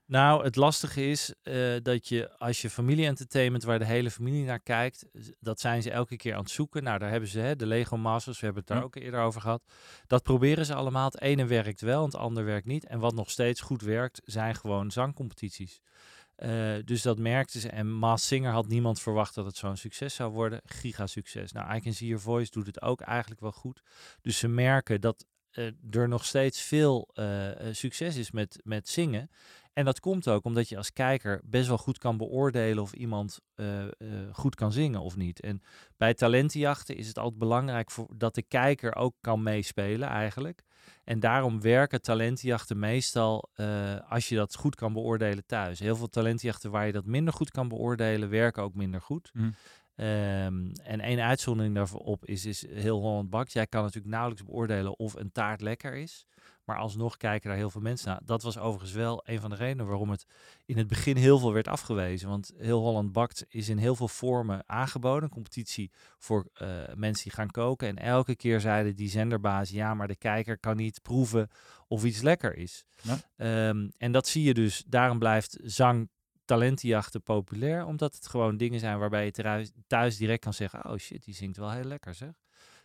Nou, 0.06 0.44
het 0.44 0.56
lastige 0.56 1.10
is 1.10 1.34
dat 1.82 2.08
je 2.08 2.38
als 2.38 2.62
je 2.62 2.70
familie-entertainment, 2.70 3.64
waar 3.64 3.80
de 3.80 3.86
hele 3.86 4.12
familie 4.12 4.46
naar 4.46 4.60
kijkt, 4.60 5.06
dat 5.40 5.60
zijn 5.60 5.82
ze 5.82 5.92
elke 5.92 6.16
keer 6.16 6.34
aan 6.34 6.40
het 6.42 6.50
zoeken. 6.50 6.84
Nou, 6.84 7.00
daar 7.00 7.10
hebben 7.10 7.30
ze 7.30 7.40
hè, 7.40 7.56
de 7.56 7.66
Lego 7.66 7.98
Masters, 7.98 8.40
we 8.40 8.46
hebben 8.46 8.64
het 8.64 8.72
daar 8.72 8.80
Ja. 8.82 8.84
ook 8.88 8.96
eerder 8.96 9.20
over 9.20 9.42
gehad. 9.42 9.64
Dat 10.08 10.24
proberen 10.24 10.66
ze 10.66 10.74
allemaal. 10.74 11.06
Het 11.06 11.22
ene 11.22 11.46
werkt 11.46 11.82
wel, 11.82 12.04
het 12.06 12.16
andere 12.16 12.46
werkt 12.46 12.66
niet. 12.68 12.86
En 12.86 13.00
wat 13.00 13.14
nog 13.14 13.30
steeds 13.30 13.62
goed 13.62 13.82
werkt, 13.82 14.22
zijn 14.26 14.56
gewoon 14.56 14.92
zangcompetities. 14.92 15.82
Eh, 16.42 16.74
dus 16.86 17.02
dat 17.02 17.18
merkten 17.18 17.60
ze. 17.60 17.70
En 17.70 18.00
Maas 18.00 18.28
Singer 18.28 18.52
had 18.52 18.68
niemand 18.68 19.02
verwacht 19.02 19.36
dat 19.36 19.46
het 19.46 19.58
zo'n 19.58 19.78
succes 19.78 20.16
zou 20.16 20.32
worden. 20.32 20.62
Giga 20.66 21.08
succes. 21.08 21.52
Nou, 21.52 21.76
I 21.76 21.80
Can 21.80 21.94
See 21.94 22.08
Your 22.08 22.24
Voice 22.24 22.52
doet 22.52 22.66
het 22.66 22.82
ook 22.82 23.02
eigenlijk 23.02 23.42
wel 23.42 23.52
goed. 23.52 23.82
Dus 24.22 24.38
ze 24.38 24.48
merken 24.48 25.02
dat 25.02 25.26
eh, 25.52 25.66
er 25.90 26.08
nog 26.08 26.26
steeds 26.26 26.62
veel 26.62 27.10
eh, 27.14 27.50
succes 27.72 28.16
is 28.16 28.32
met, 28.32 28.60
met 28.64 28.90
zingen. 28.90 29.30
En 29.74 29.86
dat 29.86 30.00
komt 30.00 30.28
ook 30.28 30.46
omdat 30.46 30.70
je 30.70 30.78
als 30.78 30.94
kijker 30.94 31.42
best 31.44 31.68
wel 31.68 31.78
goed 31.78 31.98
kan 31.98 32.18
beoordelen 32.18 32.84
of 32.84 32.94
iemand 32.94 33.40
goed 34.32 34.56
kan 34.56 34.72
zingen 34.72 35.02
of 35.02 35.16
niet. 35.16 35.40
En 35.40 35.62
bij 35.98 36.14
talentenjachten 36.14 36.96
is 36.96 37.08
het 37.08 37.18
altijd 37.18 37.40
belangrijk 37.40 37.92
voor, 37.92 38.08
dat 38.16 38.36
de 38.36 38.42
kijker 38.42 38.96
ook 38.96 39.16
kan 39.22 39.44
meespelen 39.44 40.08
eigenlijk. 40.08 40.64
En 41.04 41.20
daarom 41.20 41.62
werken 41.62 42.02
talentenjachten 42.02 42.80
meestal 42.80 43.50
eh, 43.54 43.96
als 44.10 44.30
je 44.30 44.36
dat 44.36 44.56
goed 44.56 44.76
kan 44.76 44.94
beoordelen 44.94 45.46
thuis. 45.46 45.80
Heel 45.80 45.96
veel 45.96 46.10
talentenjachten 46.10 46.72
waar 46.72 46.86
je 46.86 46.92
dat 46.92 47.06
minder 47.06 47.34
goed 47.34 47.52
kan 47.52 47.68
beoordelen, 47.68 48.30
werken 48.30 48.64
ook 48.64 48.76
minder 48.76 49.02
goed. 49.02 49.30
Hm. 49.34 49.52
Ehm, 49.96 50.72
en 50.84 51.00
één 51.00 51.20
uitzondering 51.20 51.76
daarop 51.76 52.26
is, 52.26 52.46
is 52.46 52.68
heel 52.68 53.00
Holland 53.00 53.30
Bakt. 53.30 53.54
Jij 53.54 53.68
kan 53.68 53.82
natuurlijk 53.82 54.14
nauwelijks 54.14 54.46
beoordelen 54.46 55.00
of 55.00 55.16
een 55.16 55.32
taart 55.32 55.62
lekker 55.62 55.96
is. 55.96 56.26
Maar 56.66 56.78
alsnog 56.78 57.18
kijken 57.18 57.50
daar 57.50 57.58
heel 57.58 57.70
veel 57.70 57.82
mensen 57.82 58.10
naar. 58.10 58.22
Dat 58.26 58.44
was 58.44 58.58
overigens 58.58 58.92
wel 58.92 59.22
een 59.26 59.40
van 59.40 59.50
de 59.50 59.56
redenen 59.56 59.86
waarom 59.86 60.10
het 60.10 60.26
in 60.66 60.78
het 60.78 60.88
begin 60.88 61.16
heel 61.16 61.40
veel 61.40 61.54
werd 61.54 61.68
afgewezen. 61.68 62.30
Want 62.30 62.52
heel 62.58 62.80
Holland 62.80 63.12
Bakt 63.12 63.46
is 63.48 63.70
in 63.70 63.78
heel 63.78 63.96
veel 63.96 64.08
vormen 64.08 64.64
aangeboden. 64.66 65.24
Een 65.24 65.30
competitie 65.30 65.92
voor 66.18 66.50
eh, 66.54 66.68
mensen 66.96 67.24
die 67.24 67.34
gaan 67.34 67.52
koken. 67.52 67.88
En 67.88 67.98
elke 67.98 68.36
keer 68.36 68.60
zeiden 68.60 68.96
die 68.96 69.10
zenderbaas, 69.10 69.70
ja, 69.70 69.94
maar 69.94 70.08
de 70.08 70.16
kijker 70.16 70.58
kan 70.58 70.76
niet 70.76 71.02
proeven 71.02 71.50
of 71.88 72.04
iets 72.04 72.22
lekker 72.22 72.56
is. 72.56 72.86
Ja. 73.02 73.18
Ehm, 73.38 73.90
en 73.98 74.12
dat 74.12 74.28
zie 74.28 74.44
je 74.44 74.54
dus. 74.54 74.84
Daarom 74.88 75.20
blijft 75.20 75.58
zang 75.64 76.10
talentenjachten 76.52 77.24
populair. 77.24 77.86
Omdat 77.86 78.16
het 78.16 78.28
gewoon 78.28 78.58
dingen 78.58 78.80
zijn 78.80 79.00
waarbij 79.00 79.26
je 79.26 79.32
thuis, 79.32 79.72
thuis 79.88 80.18
direct 80.18 80.44
kan 80.44 80.54
zeggen... 80.54 80.86
oh 80.86 80.98
shit, 80.98 81.24
die 81.24 81.34
zingt 81.34 81.58
wel 81.58 81.72
heel 81.72 81.84
lekker 81.84 82.14
zeg. 82.14 82.32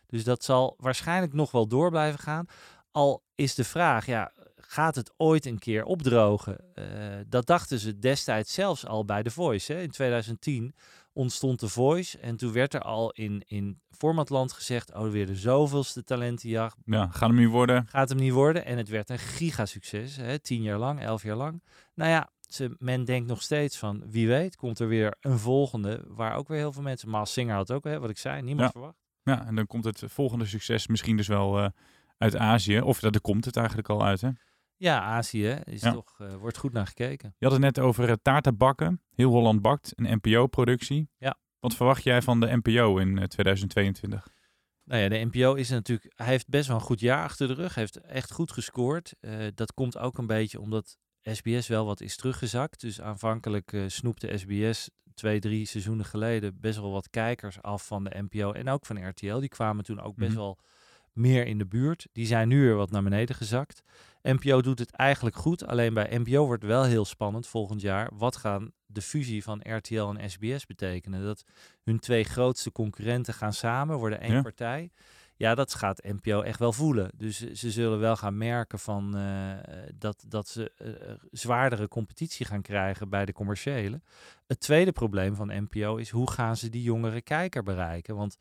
Dus 0.05 0.23
dat 0.23 0.43
zal 0.43 0.75
waarschijnlijk 0.77 1.33
nog 1.33 1.51
wel 1.51 1.67
door 1.67 1.89
blijven 1.89 2.19
gaan. 2.19 2.45
Al 2.91 3.23
is 3.35 3.55
de 3.55 3.63
vraag, 3.63 4.05
ja, 4.05 4.31
gaat 4.55 4.95
het 4.95 5.13
ooit 5.17 5.45
een 5.45 5.59
keer 5.59 5.83
opdrogen? 5.83 6.73
Eh, 6.73 6.85
dat 7.27 7.45
dachten 7.45 7.79
ze 7.79 7.99
destijds 7.99 8.53
zelfs 8.53 8.85
al 8.85 9.05
bij 9.05 9.23
The 9.23 9.31
Voice. 9.31 9.73
Hè? 9.73 9.81
In 9.81 9.91
2010 9.91 10.75
ontstond 11.13 11.59
The 11.59 11.69
Voice 11.69 12.19
en 12.19 12.37
toen 12.37 12.51
werd 12.51 12.73
er 12.73 12.81
al 12.81 13.11
in, 13.11 13.43
in 13.47 13.81
formatland 13.89 14.51
gezegd... 14.51 14.93
oh, 14.93 15.09
weer 15.09 15.25
de 15.25 15.35
zoveelste 15.35 16.03
talentenjacht. 16.03 16.77
Ja, 16.85 17.07
gaat 17.11 17.29
hem 17.29 17.35
nu 17.35 17.49
worden. 17.49 17.87
Gaat 17.87 18.09
hem 18.09 18.17
niet 18.17 18.31
worden. 18.31 18.65
En 18.65 18.77
het 18.77 18.89
werd 18.89 19.09
een 19.09 19.19
gigasucces. 19.19 20.15
Hè? 20.15 20.39
Tien 20.39 20.61
jaar 20.61 20.77
lang, 20.77 21.01
elf 21.01 21.23
jaar 21.23 21.35
lang. 21.35 21.63
Nou 21.93 22.09
ja, 22.11 22.29
ze, 22.47 22.75
men 22.79 23.05
denkt 23.05 23.27
nog 23.27 23.41
steeds 23.41 23.77
van, 23.77 24.03
wie 24.09 24.27
weet, 24.27 24.55
komt 24.55 24.79
er 24.79 24.87
weer 24.87 25.15
een 25.19 25.39
volgende... 25.39 26.03
waar 26.07 26.35
ook 26.35 26.47
weer 26.47 26.57
heel 26.57 26.71
veel 26.73 26.81
mensen... 26.81 27.09
Maas 27.09 27.33
Singer 27.33 27.55
had 27.55 27.71
ook, 27.71 27.83
hè, 27.83 27.99
wat 27.99 28.09
ik 28.09 28.17
zei, 28.17 28.41
niemand 28.41 28.65
Ja. 28.65 28.71
verwacht. 28.71 28.97
Ja, 29.23 29.45
en 29.45 29.55
dan 29.55 29.67
komt 29.67 29.83
het 29.83 30.03
volgende 30.05 30.45
succes 30.45 30.87
misschien 30.87 31.17
dus 31.17 31.27
wel 31.27 31.59
eh, 31.59 31.69
uit 32.17 32.35
Azië. 32.37 32.81
Of 32.81 32.99
dat 32.99 33.15
er 33.15 33.21
komt 33.21 33.45
het 33.45 33.55
eigenlijk 33.57 33.89
al 33.89 34.03
uit, 34.05 34.21
hè? 34.21 34.29
Ja, 34.75 35.01
Azië 35.01 35.47
is 35.63 35.81
Ja. 35.81 35.91
toch, 35.91 36.15
eh, 36.19 36.35
wordt 36.35 36.57
goed 36.57 36.73
naar 36.73 36.87
gekeken. 36.87 37.35
Je 37.37 37.45
had 37.45 37.53
het 37.53 37.63
net 37.63 37.79
over 37.79 38.07
uh, 38.09 38.13
taarten 38.21 38.57
bakken. 38.57 39.01
Heel 39.15 39.29
Holland 39.31 39.61
bakt, 39.61 39.91
een 39.95 40.19
NPO-productie. 40.21 41.09
Ja. 41.17 41.37
Wat 41.59 41.75
verwacht 41.75 42.03
jij 42.03 42.21
van 42.21 42.39
de 42.39 42.55
NPO 42.63 42.97
in 42.97 43.17
eh, 43.17 43.23
2022? 43.23 44.27
Nou 44.83 45.01
ja, 45.01 45.09
de 45.09 45.25
NPO 45.31 45.53
is 45.53 45.69
natuurlijk, 45.69 46.13
hij 46.15 46.27
heeft 46.27 46.47
best 46.47 46.67
wel 46.67 46.75
een 46.77 46.81
goed 46.83 46.99
jaar 46.99 47.23
achter 47.23 47.47
de 47.47 47.53
rug. 47.53 47.73
Hij 47.73 47.83
heeft 47.83 48.01
echt 48.01 48.31
goed 48.31 48.51
gescoord. 48.51 49.13
Eh, 49.19 49.31
dat 49.55 49.73
komt 49.73 49.97
ook 49.97 50.17
een 50.17 50.27
beetje 50.27 50.59
omdat 50.61 50.97
SBS 51.35 51.67
wel 51.67 51.85
wat 51.85 52.01
is 52.01 52.15
teruggezakt. 52.15 52.81
Dus 52.81 53.01
aanvankelijk 53.01 53.73
eh, 53.73 53.83
snoepte 53.87 54.37
SBS 54.37 54.89
twee, 55.13 55.39
drie 55.39 55.65
seizoenen 55.65 56.05
geleden 56.05 56.59
best 56.59 56.79
wel 56.79 56.91
wat 56.91 57.09
kijkers 57.09 57.61
af 57.61 57.87
van 57.87 58.03
de 58.03 58.23
NPO 58.29 58.51
en 58.51 58.69
ook 58.69 58.85
van 58.85 59.07
RTL. 59.09 59.39
Die 59.39 59.49
kwamen 59.49 59.83
toen 59.83 60.01
ook 60.01 60.15
best 60.15 60.29
Mhm. 60.31 60.39
wel 60.39 60.57
meer 61.13 61.45
in 61.45 61.57
de 61.57 61.65
buurt. 61.65 62.07
Die 62.11 62.25
zijn 62.25 62.47
nu 62.47 62.61
weer 62.61 62.75
wat 62.75 62.91
naar 62.91 63.03
beneden 63.03 63.35
gezakt. 63.35 63.81
NPO 64.21 64.61
doet 64.61 64.79
het 64.79 64.91
eigenlijk 64.91 65.35
goed. 65.35 65.65
Alleen 65.65 65.93
bij 65.93 66.17
NPO 66.17 66.45
wordt 66.45 66.63
wel 66.63 66.83
heel 66.83 67.05
spannend 67.05 67.47
volgend 67.47 67.81
jaar. 67.81 68.09
Wat 68.13 68.35
gaan 68.35 68.71
de 68.85 69.01
fusie 69.01 69.43
van 69.43 69.59
RTL 69.63 70.01
en 70.15 70.29
SBS 70.29 70.65
betekenen? 70.65 71.23
Dat 71.23 71.43
hun 71.83 71.99
twee 71.99 72.23
grootste 72.23 72.71
concurrenten 72.71 73.33
gaan 73.33 73.53
samen, 73.53 73.97
worden 73.97 74.19
één 74.21 74.33
Ja. 74.33 74.41
partij. 74.41 74.91
Ja, 75.37 75.55
dat 75.55 75.73
gaat 75.73 76.03
NPO 76.03 76.41
echt 76.41 76.59
wel 76.59 76.73
voelen. 76.73 77.11
Dus 77.15 77.37
ze- 77.51 77.71
zullen 77.71 77.99
wel 77.99 78.15
gaan 78.15 78.37
merken 78.37 78.79
van, 78.79 79.17
eh, 79.17 79.51
dat, 79.95 80.23
dat 80.27 80.47
ze 80.47 80.71
eh, 80.77 81.13
zwaardere 81.31 81.87
competitie 81.87 82.45
gaan 82.45 82.61
krijgen 82.61 83.09
bij 83.09 83.25
de 83.25 83.33
commerciële. 83.33 84.01
Het 84.47 84.59
tweede 84.59 84.91
probleem 84.91 85.35
van 85.35 85.47
NPO 85.69 85.95
is 85.95 86.09
hoe 86.09 86.31
gaan 86.31 86.57
ze 86.57 86.69
die 86.69 86.83
jongere 86.83 87.21
kijker 87.21 87.63
bereiken? 87.63 88.15
Want 88.15 88.37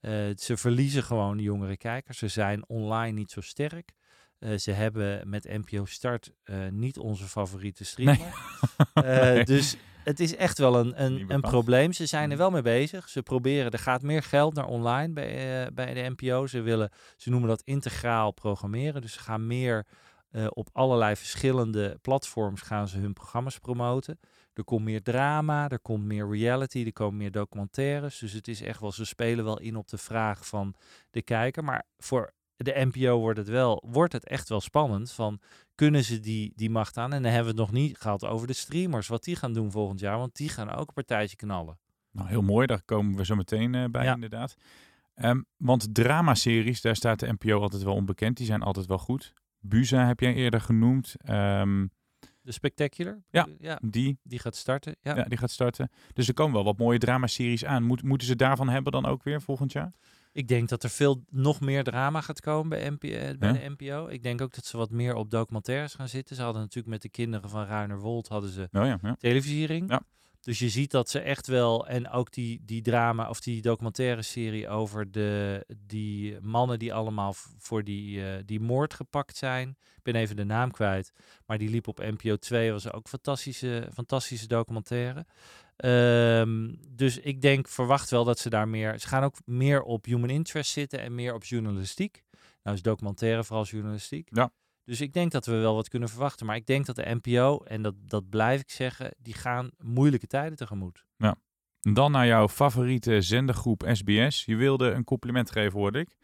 eh, 0.00 0.12
ze 0.36 0.56
verliezen 0.56 1.02
gewoon 1.02 1.38
jongere 1.38 1.76
kijkers. 1.76 2.18
Ze 2.18 2.28
zijn 2.28 2.68
online 2.68 3.12
niet 3.18 3.30
zo 3.30 3.40
sterk. 3.40 3.92
Eh, 4.38 4.56
ze 4.56 4.70
hebben 4.70 5.28
met 5.28 5.44
NPO 5.44 5.84
Start 5.84 6.32
eh, 6.44 6.56
niet 6.70 6.98
onze 6.98 7.24
favoriete 7.24 7.84
streamer. 7.84 8.34
Eh, 8.92 9.02
Nee. 9.04 9.44
Dus 9.44 9.76
het 10.06 10.20
is 10.20 10.36
echt 10.36 10.58
wel 10.58 10.76
een, 10.76 11.02
een, 11.02 11.24
een 11.28 11.40
probleem. 11.40 11.92
Ze 11.92 12.06
zijn 12.06 12.30
er 12.30 12.36
wel 12.36 12.50
mee 12.50 12.62
bezig. 12.62 13.08
Ze 13.08 13.22
proberen, 13.22 13.70
er 13.70 13.78
gaat 13.78 14.02
meer 14.02 14.22
geld 14.22 14.54
naar 14.54 14.66
online 14.66 15.12
bij, 15.12 15.64
eh, 15.64 15.72
bij 15.72 15.94
de 15.94 16.14
NPO. 16.16 16.46
Ze 16.46 16.60
willen, 16.60 16.90
ze 17.16 17.30
noemen 17.30 17.48
dat 17.48 17.62
integraal 17.62 18.30
programmeren. 18.30 19.00
Dus 19.00 19.12
ze 19.12 19.20
gaan 19.20 19.46
meer 19.46 19.86
eh, 20.30 20.46
op 20.50 20.68
allerlei 20.72 21.16
verschillende 21.16 21.98
platforms 22.00 22.60
gaan 22.60 22.88
ze 22.88 22.98
hun 22.98 23.12
programma's 23.12 23.58
promoten. 23.58 24.18
Er 24.54 24.64
komt 24.64 24.84
meer 24.84 25.02
drama, 25.02 25.68
er 25.68 25.80
komt 25.80 26.04
meer 26.04 26.28
reality, 26.30 26.84
er 26.84 26.92
komen 26.92 27.16
meer 27.16 27.30
documentaires. 27.30 28.18
Dus 28.18 28.32
het 28.32 28.48
is 28.48 28.62
echt 28.62 28.80
wel, 28.80 28.92
ze 28.92 29.04
spelen 29.04 29.44
wel 29.44 29.60
in 29.60 29.76
op 29.76 29.88
de 29.88 29.98
vraag 29.98 30.46
van 30.46 30.74
de 31.10 31.22
kijker. 31.22 31.64
Maar 31.64 31.84
voor 31.98 32.32
de 32.56 32.88
NPO 32.92 33.18
wordt 33.18 33.38
het 33.38 33.48
wel, 33.48 33.82
wordt 33.86 34.12
het 34.12 34.26
echt 34.26 34.48
wel 34.48 34.60
spannend 34.60 35.12
van 35.12 35.40
kunnen 35.76 36.04
ze 36.04 36.20
die, 36.20 36.52
die 36.56 36.70
macht 36.70 36.96
aan? 36.96 37.12
En 37.12 37.22
dan 37.22 37.32
hebben 37.32 37.54
we 37.54 37.60
het 37.60 37.70
nog 37.70 37.80
niet 37.80 37.98
gehad 37.98 38.24
over 38.24 38.46
de 38.46 38.52
streamers, 38.52 39.08
wat 39.08 39.24
die 39.24 39.36
gaan 39.36 39.52
doen 39.52 39.70
volgend 39.70 40.00
jaar, 40.00 40.18
want 40.18 40.36
die 40.36 40.48
gaan 40.48 40.70
ook 40.70 40.88
een 40.88 40.94
partijtje 40.94 41.36
knallen. 41.36 41.78
Nou, 42.10 42.28
heel 42.28 42.42
mooi. 42.42 42.66
Daar 42.66 42.82
komen 42.84 43.16
we 43.16 43.24
zo 43.24 43.34
meteen 43.34 43.74
eh, 43.74 43.84
bij, 43.90 44.04
Ja. 44.04 44.14
inderdaad. 44.14 44.56
Ehm, 45.14 45.40
want 45.56 45.94
dramaseries, 45.94 46.80
daar 46.80 46.96
staat 46.96 47.20
de 47.20 47.32
NPO 47.32 47.60
altijd 47.60 47.82
wel 47.82 47.94
onbekend. 47.94 48.36
Die 48.36 48.46
zijn 48.46 48.62
altijd 48.62 48.86
wel 48.86 48.98
goed. 48.98 49.32
Buza 49.58 50.06
heb 50.06 50.20
jij 50.20 50.34
eerder 50.34 50.60
genoemd. 50.60 51.14
Ehm, 51.18 51.86
De 52.42 52.52
Spectacular, 52.52 53.22
Ja. 53.30 53.46
ja 53.58 53.78
die, 53.82 54.18
die 54.22 54.38
gaat 54.38 54.56
starten. 54.56 54.96
Ja. 55.00 55.16
ja. 55.16 55.24
die 55.24 55.38
gaat 55.38 55.50
starten. 55.50 55.90
Dus 56.12 56.28
er 56.28 56.34
komen 56.34 56.54
wel 56.54 56.64
wat 56.64 56.78
mooie 56.78 56.98
dramaseries 56.98 57.64
aan. 57.64 57.82
Moet, 57.82 58.02
moeten 58.02 58.26
ze 58.26 58.36
daarvan 58.36 58.68
hebben 58.68 58.92
dan 58.92 59.06
ook 59.06 59.22
weer 59.22 59.42
volgend 59.42 59.72
jaar? 59.72 59.92
Ik 60.36 60.48
denk 60.48 60.68
dat 60.68 60.82
er 60.82 60.90
veel 60.90 61.24
nog 61.30 61.60
meer 61.60 61.84
drama 61.84 62.20
gaat 62.20 62.40
komen 62.40 62.68
bij, 62.68 62.90
NP, 62.90 63.04
eh, 63.04 63.38
bij 63.38 63.52
Ja. 63.52 63.52
de 63.52 63.74
NPO. 63.78 64.06
Ik 64.08 64.22
denk 64.22 64.40
ook 64.40 64.54
dat 64.54 64.64
ze 64.64 64.76
wat 64.76 64.90
meer 64.90 65.14
op 65.14 65.30
documentaires 65.30 65.94
gaan 65.94 66.08
zitten. 66.08 66.36
Ze 66.36 66.42
hadden 66.42 66.62
natuurlijk 66.62 66.88
met 66.88 67.02
de 67.02 67.08
kinderen 67.08 67.50
van 67.50 67.64
Ruiner 67.66 67.98
Wold 68.00 68.28
hadden 68.28 68.50
ze 68.50 68.62
Oh 68.72 68.84
ja, 68.84 68.98
ja. 69.02 69.14
televisiering. 69.18 69.90
Ja. 69.90 70.02
Dus 70.40 70.58
je 70.58 70.68
ziet 70.68 70.90
dat 70.90 71.10
ze 71.10 71.18
echt 71.20 71.46
wel, 71.46 71.86
en 71.86 72.08
ook 72.10 72.32
die, 72.32 72.62
die 72.64 72.82
drama 72.82 73.28
of 73.28 73.40
die 73.40 73.62
documentaire 73.62 74.22
serie 74.22 74.68
over 74.68 75.10
de, 75.10 75.64
die 75.86 76.40
mannen 76.40 76.78
die 76.78 76.94
allemaal 76.94 77.34
voor 77.58 77.84
die, 77.84 78.24
eh, 78.30 78.42
die 78.44 78.60
moord 78.60 78.94
gepakt 78.94 79.36
zijn. 79.36 79.68
Ik 79.96 80.02
ben 80.02 80.14
even 80.14 80.36
de 80.36 80.44
naam 80.44 80.70
kwijt, 80.70 81.12
maar 81.46 81.58
die 81.58 81.70
liep 81.70 81.88
op 81.88 81.98
NPO 81.98 82.36
2, 82.36 82.72
was 82.72 82.86
ook 82.92 83.02
een 83.04 83.08
fantastische, 83.10 83.88
fantastische 83.94 84.46
documentaire. 84.46 85.26
Ehm, 85.76 86.74
dus 86.88 87.18
ik 87.18 87.40
denk, 87.40 87.68
verwacht 87.68 88.10
wel 88.10 88.24
dat 88.24 88.38
ze 88.38 88.50
daar 88.50 88.68
meer, 88.68 88.98
ze 88.98 89.08
gaan 89.08 89.22
ook 89.22 89.36
meer 89.44 89.82
op 89.82 90.04
human 90.04 90.30
interest 90.30 90.70
zitten 90.70 91.00
en 91.00 91.14
meer 91.14 91.34
op 91.34 91.44
journalistiek. 91.44 92.24
Nou 92.62 92.76
is 92.76 92.82
documentaire 92.82 93.44
vooral 93.44 93.64
journalistiek. 93.64 94.28
Ja. 94.32 94.50
Dus 94.84 95.00
ik 95.00 95.12
denk 95.12 95.32
dat 95.32 95.46
we 95.46 95.52
wel 95.52 95.74
wat 95.74 95.88
kunnen 95.88 96.08
verwachten. 96.08 96.46
Maar 96.46 96.56
ik 96.56 96.66
denk 96.66 96.86
dat 96.86 96.96
de 96.96 97.18
NPO, 97.22 97.58
en 97.64 97.82
dat, 97.82 97.94
dat 97.98 98.28
blijf 98.28 98.60
ik 98.60 98.70
zeggen, 98.70 99.14
die 99.18 99.34
gaan 99.34 99.70
moeilijke 99.78 100.26
tijden 100.26 100.56
tegemoet. 100.56 101.04
Dan 101.92 102.12
naar 102.12 102.26
jouw 102.26 102.48
favoriete 102.48 103.20
zendergroep 103.20 103.88
SBS. 103.92 104.44
Je 104.44 104.56
wilde 104.56 104.90
een 104.90 105.04
compliment 105.04 105.50
geven, 105.50 105.78
hoorde 105.78 105.98
ik. 105.98 106.16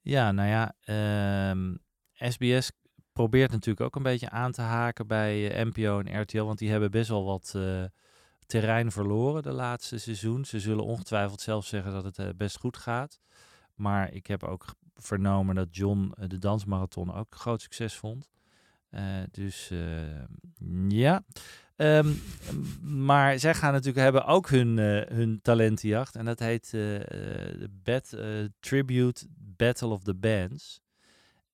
Ja, 0.00 0.32
nou 0.32 0.48
ja, 0.48 0.74
ehm, 0.80 1.74
SBS 2.12 2.70
probeert 3.12 3.50
natuurlijk 3.50 3.80
ook 3.80 3.96
een 3.96 4.02
beetje 4.02 4.30
aan 4.30 4.52
te 4.52 4.60
haken 4.60 5.06
bij 5.06 5.50
eh, 5.50 5.64
NPO 5.64 6.00
en 6.00 6.20
RTL, 6.20 6.42
want 6.42 6.58
die 6.58 6.70
hebben 6.70 6.90
best 6.90 7.08
wel 7.08 7.24
wat 7.24 7.52
eh, 7.56 7.84
terrein 8.50 8.92
verloren 8.92 9.42
de 9.42 9.52
laatste 9.52 9.98
seizoen. 9.98 10.44
Ze 10.44 10.60
zullen 10.60 10.84
ongetwijfeld 10.84 11.40
zelf 11.40 11.66
zeggen 11.66 11.92
dat 11.92 12.04
het 12.04 12.18
eh, 12.18 12.28
best 12.36 12.58
goed 12.58 12.76
gaat. 12.76 13.20
Maar 13.74 14.12
ik 14.12 14.26
heb 14.26 14.44
ook 14.44 14.64
vernomen 14.94 15.54
dat 15.54 15.76
John 15.76 16.12
eh, 16.16 16.28
de 16.28 16.38
dansmarathon 16.38 17.14
ook 17.14 17.34
groot 17.34 17.62
succes 17.62 17.94
vond. 17.94 18.30
Eh, 18.90 19.02
dus 19.30 19.70
eh, 19.70 19.78
ja. 20.88 21.24
Ehm, 21.76 22.12
maar 22.82 23.38
zij 23.38 23.54
gaan 23.54 23.72
natuurlijk 23.72 24.04
hebben 24.04 24.24
ook 24.24 24.48
hun, 24.48 24.78
hun 25.08 25.40
talentenjacht. 25.42 26.16
En 26.16 26.24
dat 26.24 26.38
heet 26.38 26.70
de 26.70 28.52
Tribute 28.60 29.26
Battle 29.36 29.88
of 29.88 30.02
the 30.02 30.14
Bands. 30.14 30.80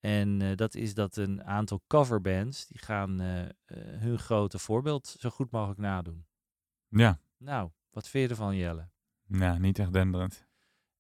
En 0.01 0.57
dat 0.57 0.75
is 0.75 0.95
dat 0.95 1.17
een 1.17 1.45
aantal 1.45 1.83
coverbands 1.87 2.67
die 2.67 2.79
gaan 2.79 3.21
hun 3.99 4.19
grote 4.19 4.59
voorbeeld 4.59 5.17
zo 5.19 5.31
goed 5.31 5.51
mogelijk 5.51 5.81
nadoen. 5.81 6.25
Ja, 6.89 7.19
Nou, 7.39 7.71
wat 7.91 8.09
vind 8.09 8.25
je 8.25 8.31
ervan, 8.31 8.57
Jelle? 8.57 8.89
nou, 9.27 9.59
niet 9.59 9.79
echt 9.79 9.93
denderend. 9.93 10.47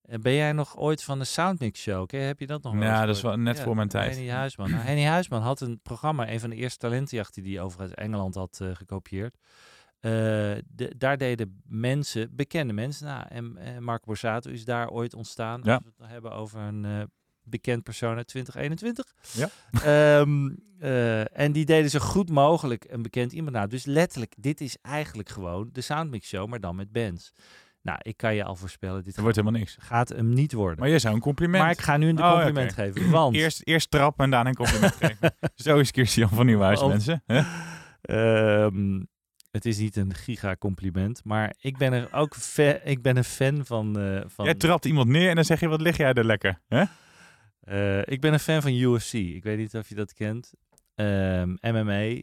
En 0.02 0.20
ben 0.20 0.32
jij 0.32 0.52
nog 0.52 0.76
ooit 0.76 1.02
van 1.02 1.18
de 1.18 1.24
Soundmix 1.24 1.80
Show? 1.80 2.10
Heb 2.10 2.40
je 2.40 2.46
dat 2.46 2.62
nog 2.62 2.72
wel 2.72 2.82
Ja, 2.82 2.96
eens 2.98 3.06
dat 3.06 3.16
is 3.16 3.22
wel 3.22 3.36
net 3.36 3.60
voor 3.60 3.74
mijn 3.76 3.88
tijd. 3.88 4.14
Henny 4.14 4.30
Huisman. 4.30 4.70
Nou, 4.70 4.82
Henny 4.82 5.04
Huisman 5.04 5.42
had 5.42 5.60
een 5.60 5.80
programma, 5.82 6.30
een 6.30 6.40
van 6.40 6.50
de 6.50 6.56
eerste 6.56 6.78
talentenjachten 6.78 7.42
die 7.42 7.54
hij 7.56 7.64
overigens 7.64 7.94
Engeland 7.98 8.34
had 8.34 8.58
eh, 8.60 8.74
gekopieerd. 8.74 9.36
Eh, 10.00 10.10
de, 10.66 10.94
daar 10.96 11.16
deden 11.18 11.62
mensen, 11.64 12.36
bekende 12.36 12.72
mensen, 12.72 13.06
nou, 13.06 13.24
en, 13.28 13.56
en 13.56 13.82
Marco 13.82 14.04
Borsato 14.06 14.50
is 14.50 14.64
daar 14.64 14.88
ooit 14.90 15.14
ontstaan. 15.14 15.60
Ja. 15.64 15.74
Als 15.74 15.82
we 15.84 15.92
het 16.02 16.10
hebben 16.10 16.32
over 16.32 16.60
een 16.60 16.84
eh, 16.84 17.02
bekend 17.48 17.82
persoon 17.82 18.16
uit 18.16 18.26
2021. 18.26 19.14
Ja. 19.32 19.48
Ehm, 20.20 20.50
eh, 20.78 21.38
en 21.40 21.52
die 21.52 21.64
deden 21.64 21.90
zo 21.90 21.98
goed 21.98 22.30
mogelijk 22.30 22.84
een 22.88 23.02
bekend 23.02 23.32
iemand 23.32 23.56
na. 23.56 23.66
Dus 23.66 23.84
letterlijk, 23.84 24.34
dit 24.38 24.60
is 24.60 24.76
eigenlijk 24.82 25.28
gewoon 25.28 25.68
de 25.72 25.80
Soundmix 25.80 26.28
Show, 26.28 26.48
maar 26.48 26.60
dan 26.60 26.76
met 26.76 26.92
bands. 26.92 27.32
Nou, 27.82 27.98
ik 28.02 28.16
kan 28.16 28.34
je 28.34 28.44
al 28.44 28.56
voorspellen, 28.56 29.04
dit 29.04 29.20
wordt 29.20 29.36
helemaal 29.36 29.58
niks. 29.58 29.76
gaat 29.80 30.08
hem 30.08 30.28
niet 30.28 30.52
worden. 30.52 30.78
Maar 30.78 30.88
je 30.88 30.98
zou 30.98 31.14
een 31.14 31.20
compliment. 31.20 31.62
Maar 31.62 31.72
ik 31.72 31.80
ga 31.80 31.96
nu 31.96 32.08
een 32.08 32.22
Oh, 32.22 32.32
compliment 32.32 32.72
geven. 32.72 33.10
Want 33.10 33.34
Eerst, 33.42 33.60
eerst 33.64 33.90
trappen 33.90 34.24
en 34.24 34.30
daarna 34.30 34.48
een 34.48 34.54
compliment 34.56 34.94
geven. 35.04 35.34
Zo 35.54 35.78
is 35.78 35.90
Christian 35.90 36.28
van 36.28 36.46
Nieuwhuis, 36.46 36.84
mensen. 36.86 37.22
Ehm, 38.00 39.00
het 39.50 39.64
is 39.66 39.78
niet 39.78 39.96
een 39.96 40.14
giga-compliment, 40.14 41.24
maar 41.24 41.54
ik 41.60 41.76
ben 41.78 41.92
er 41.92 42.12
ook 42.12 42.36
ik 42.84 43.02
ben 43.02 43.16
een 43.16 43.24
fan 43.24 43.66
van. 43.66 43.98
eh, 44.00 44.20
van 44.26 44.44
Jij 44.44 44.54
trapt 44.54 44.84
iemand 44.84 45.08
neer 45.08 45.28
en 45.28 45.34
dan 45.34 45.44
zeg 45.44 45.60
je, 45.60 45.68
wat 45.68 45.80
lig 45.80 45.96
jij 45.96 46.12
er 46.12 46.24
lekker? 46.24 46.60
Hè? 46.68 46.84
Eh, 47.66 47.98
ik 48.06 48.20
ben 48.20 48.32
een 48.32 48.38
fan 48.40 48.62
van 48.62 48.72
UFC. 48.72 49.12
Ik 49.12 49.42
weet 49.42 49.58
niet 49.58 49.74
of 49.74 49.88
je 49.88 49.94
dat 49.94 50.12
kent. 50.12 50.52
Ehm, 50.94 51.56
MMA, 51.60 52.00
eh, 52.00 52.20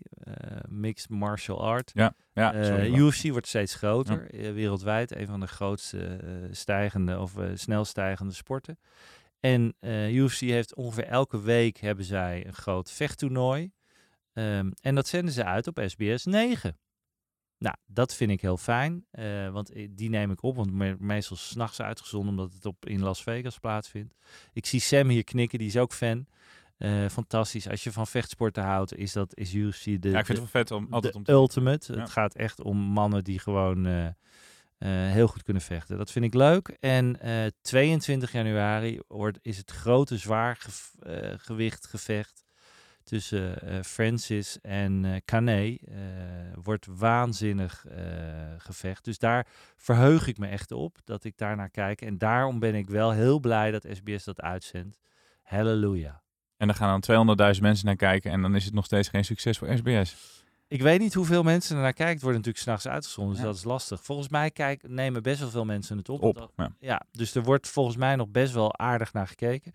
Mixed 0.67 1.09
Martial 1.09 1.63
Art. 1.63 1.91
Ja, 1.93 2.15
ja 2.33 2.53
Eh. 2.53 2.95
UFC 2.97 3.29
wordt 3.29 3.47
steeds 3.47 3.75
groter, 3.75 4.27
wereldwijd. 4.53 5.15
Een 5.15 5.27
van 5.27 5.39
de 5.39 5.47
grootste 5.47 6.19
stijgende 6.51 7.19
of 7.19 7.33
snel 7.53 7.85
stijgende 7.85 8.33
sporten. 8.33 8.79
En 9.39 9.75
UFC 10.12 10.39
heeft 10.39 10.75
ongeveer 10.75 11.05
elke 11.05 11.41
week 11.41 11.77
hebben 11.77 12.05
zij 12.05 12.45
een 12.47 12.53
groot 12.53 12.91
vechttoernooi. 12.91 13.71
Ehm, 14.33 14.71
en 14.81 14.95
dat 14.95 15.07
zenden 15.07 15.33
ze 15.33 15.43
uit 15.43 15.67
op 15.67 15.81
SBS 15.85 16.25
9. 16.25 16.77
Nou, 17.63 17.75
dat 17.86 18.13
vind 18.13 18.32
ik 18.32 18.41
heel 18.41 18.58
fijn, 18.58 19.05
eh, 19.12 19.50
want 19.50 19.72
die 19.89 20.10
neem 20.10 20.32
ik 20.32 20.43
op, 20.43 20.55
want 20.55 20.72
me- 20.72 20.96
meestal 21.00 21.38
s'nachts 21.38 21.82
uitgezonden 21.82 22.29
omdat 22.29 22.53
het 22.53 22.65
op, 22.65 22.86
in 22.86 23.01
Las 23.01 23.24
Vegas 23.24 23.60
plaatsvindt. 23.60 24.15
Ik 24.53 24.65
zie 24.65 24.79
Sam 24.79 25.10
hier 25.10 25.24
knikken, 25.24 25.60
die 25.60 25.67
is 25.67 25.77
ook 25.77 25.93
fan. 25.93 26.25
Eh, 26.77 27.10
fantastisch. 27.10 27.70
Als 27.70 27.84
je 27.84 27.91
van 27.91 28.08
vechtsporten 28.08 28.63
houdt, 28.63 28.96
is 28.96 29.13
dat 29.13 29.38
is 29.38 29.53
UFC 29.53 29.84
de, 29.84 30.10
ja, 30.10 30.20
ik 30.20 30.25
vind 30.25 30.27
het 30.27 30.38
wel 30.38 30.48
vet 30.48 30.72
om 30.72 30.88
altijd 30.89 31.15
om 31.15 31.24
te 31.24 31.32
ultimate. 31.32 31.93
Ja. 31.93 32.00
Het 32.00 32.10
gaat 32.10 32.36
echt 32.36 32.62
om 32.62 32.77
mannen 32.77 33.24
die 33.24 33.39
gewoon 33.39 33.86
eh, 33.86 34.89
heel 34.89 35.28
goed 35.28 35.43
kunnen 35.43 35.63
vechten. 35.63 35.97
Dat 35.97 36.12
vind 36.12 36.26
ik 36.26 36.34
leuk. 36.34 36.78
En 36.80 37.19
eh, 37.19 37.45
22 37.62 38.32
januari 38.32 38.99
wordt, 39.08 39.39
is 39.41 39.58
het 39.58 39.71
grote 39.71 40.17
zwaargewicht 40.17 41.88
gevecht 41.88 42.42
tussen 43.03 43.61
eh, 43.61 43.81
Francis 43.81 44.61
en 44.61 45.05
eh 45.05 45.21
Kane. 45.25 45.79
eh, 45.79 45.95
wordt 46.63 46.87
waanzinnig 46.89 47.85
gevecht. 48.57 49.03
Dus 49.03 49.17
daar 49.17 49.47
verheug 49.77 50.27
ik 50.27 50.37
me 50.37 50.47
echt 50.47 50.71
op 50.71 50.97
dat 51.03 51.23
ik 51.23 51.37
daar 51.37 51.55
naar 51.55 51.69
kijk. 51.69 52.01
En 52.01 52.17
daarom 52.17 52.59
ben 52.59 52.75
ik 52.75 52.89
wel 52.89 53.11
heel 53.11 53.39
blij 53.39 53.71
dat 53.71 53.87
SBS 53.91 54.23
dat 54.23 54.41
uitzendt. 54.41 54.99
Halleluja. 55.41 56.21
En 56.57 56.67
dan 56.67 56.75
gaan 56.75 57.01
dan 57.01 57.37
200.000 57.55 57.61
mensen 57.61 57.85
naar 57.85 57.95
kijken 57.95 58.31
en 58.31 58.41
dan 58.41 58.55
is 58.55 58.65
het 58.65 58.73
nog 58.73 58.85
steeds 58.85 59.07
geen 59.07 59.25
succes 59.25 59.57
voor 59.57 59.77
SBS. 59.77 60.42
Ik 60.73 60.81
weet 60.81 60.99
niet 60.99 61.13
hoeveel 61.13 61.43
mensen 61.43 61.75
er 61.75 61.81
naar 61.81 61.93
kijken. 61.93 62.13
Het 62.13 62.21
wordt 62.23 62.38
natuurlijk 62.38 62.63
s'nachts 62.63 62.88
uitgezonden, 62.88 63.33
dus 63.33 63.41
Ja. 63.41 63.47
dat 63.49 63.57
is 63.57 63.63
lastig. 63.63 64.03
Volgens 64.03 64.29
mij 64.29 64.51
kijk, 64.51 64.88
nemen 64.88 65.23
best 65.23 65.39
wel 65.39 65.49
veel 65.49 65.65
mensen 65.65 65.97
het 65.97 66.09
op. 66.09 66.21
Op. 66.21 66.36
Dat- 66.36 66.51
Ja. 66.55 66.75
ja, 66.79 67.01
dus 67.12 67.36
er 67.36 67.43
wordt 67.43 67.67
volgens 67.67 67.95
mij 67.95 68.15
nog 68.15 68.29
best 68.29 68.53
wel 68.53 68.77
aardig 68.77 69.13
naar 69.13 69.27
gekeken. 69.27 69.73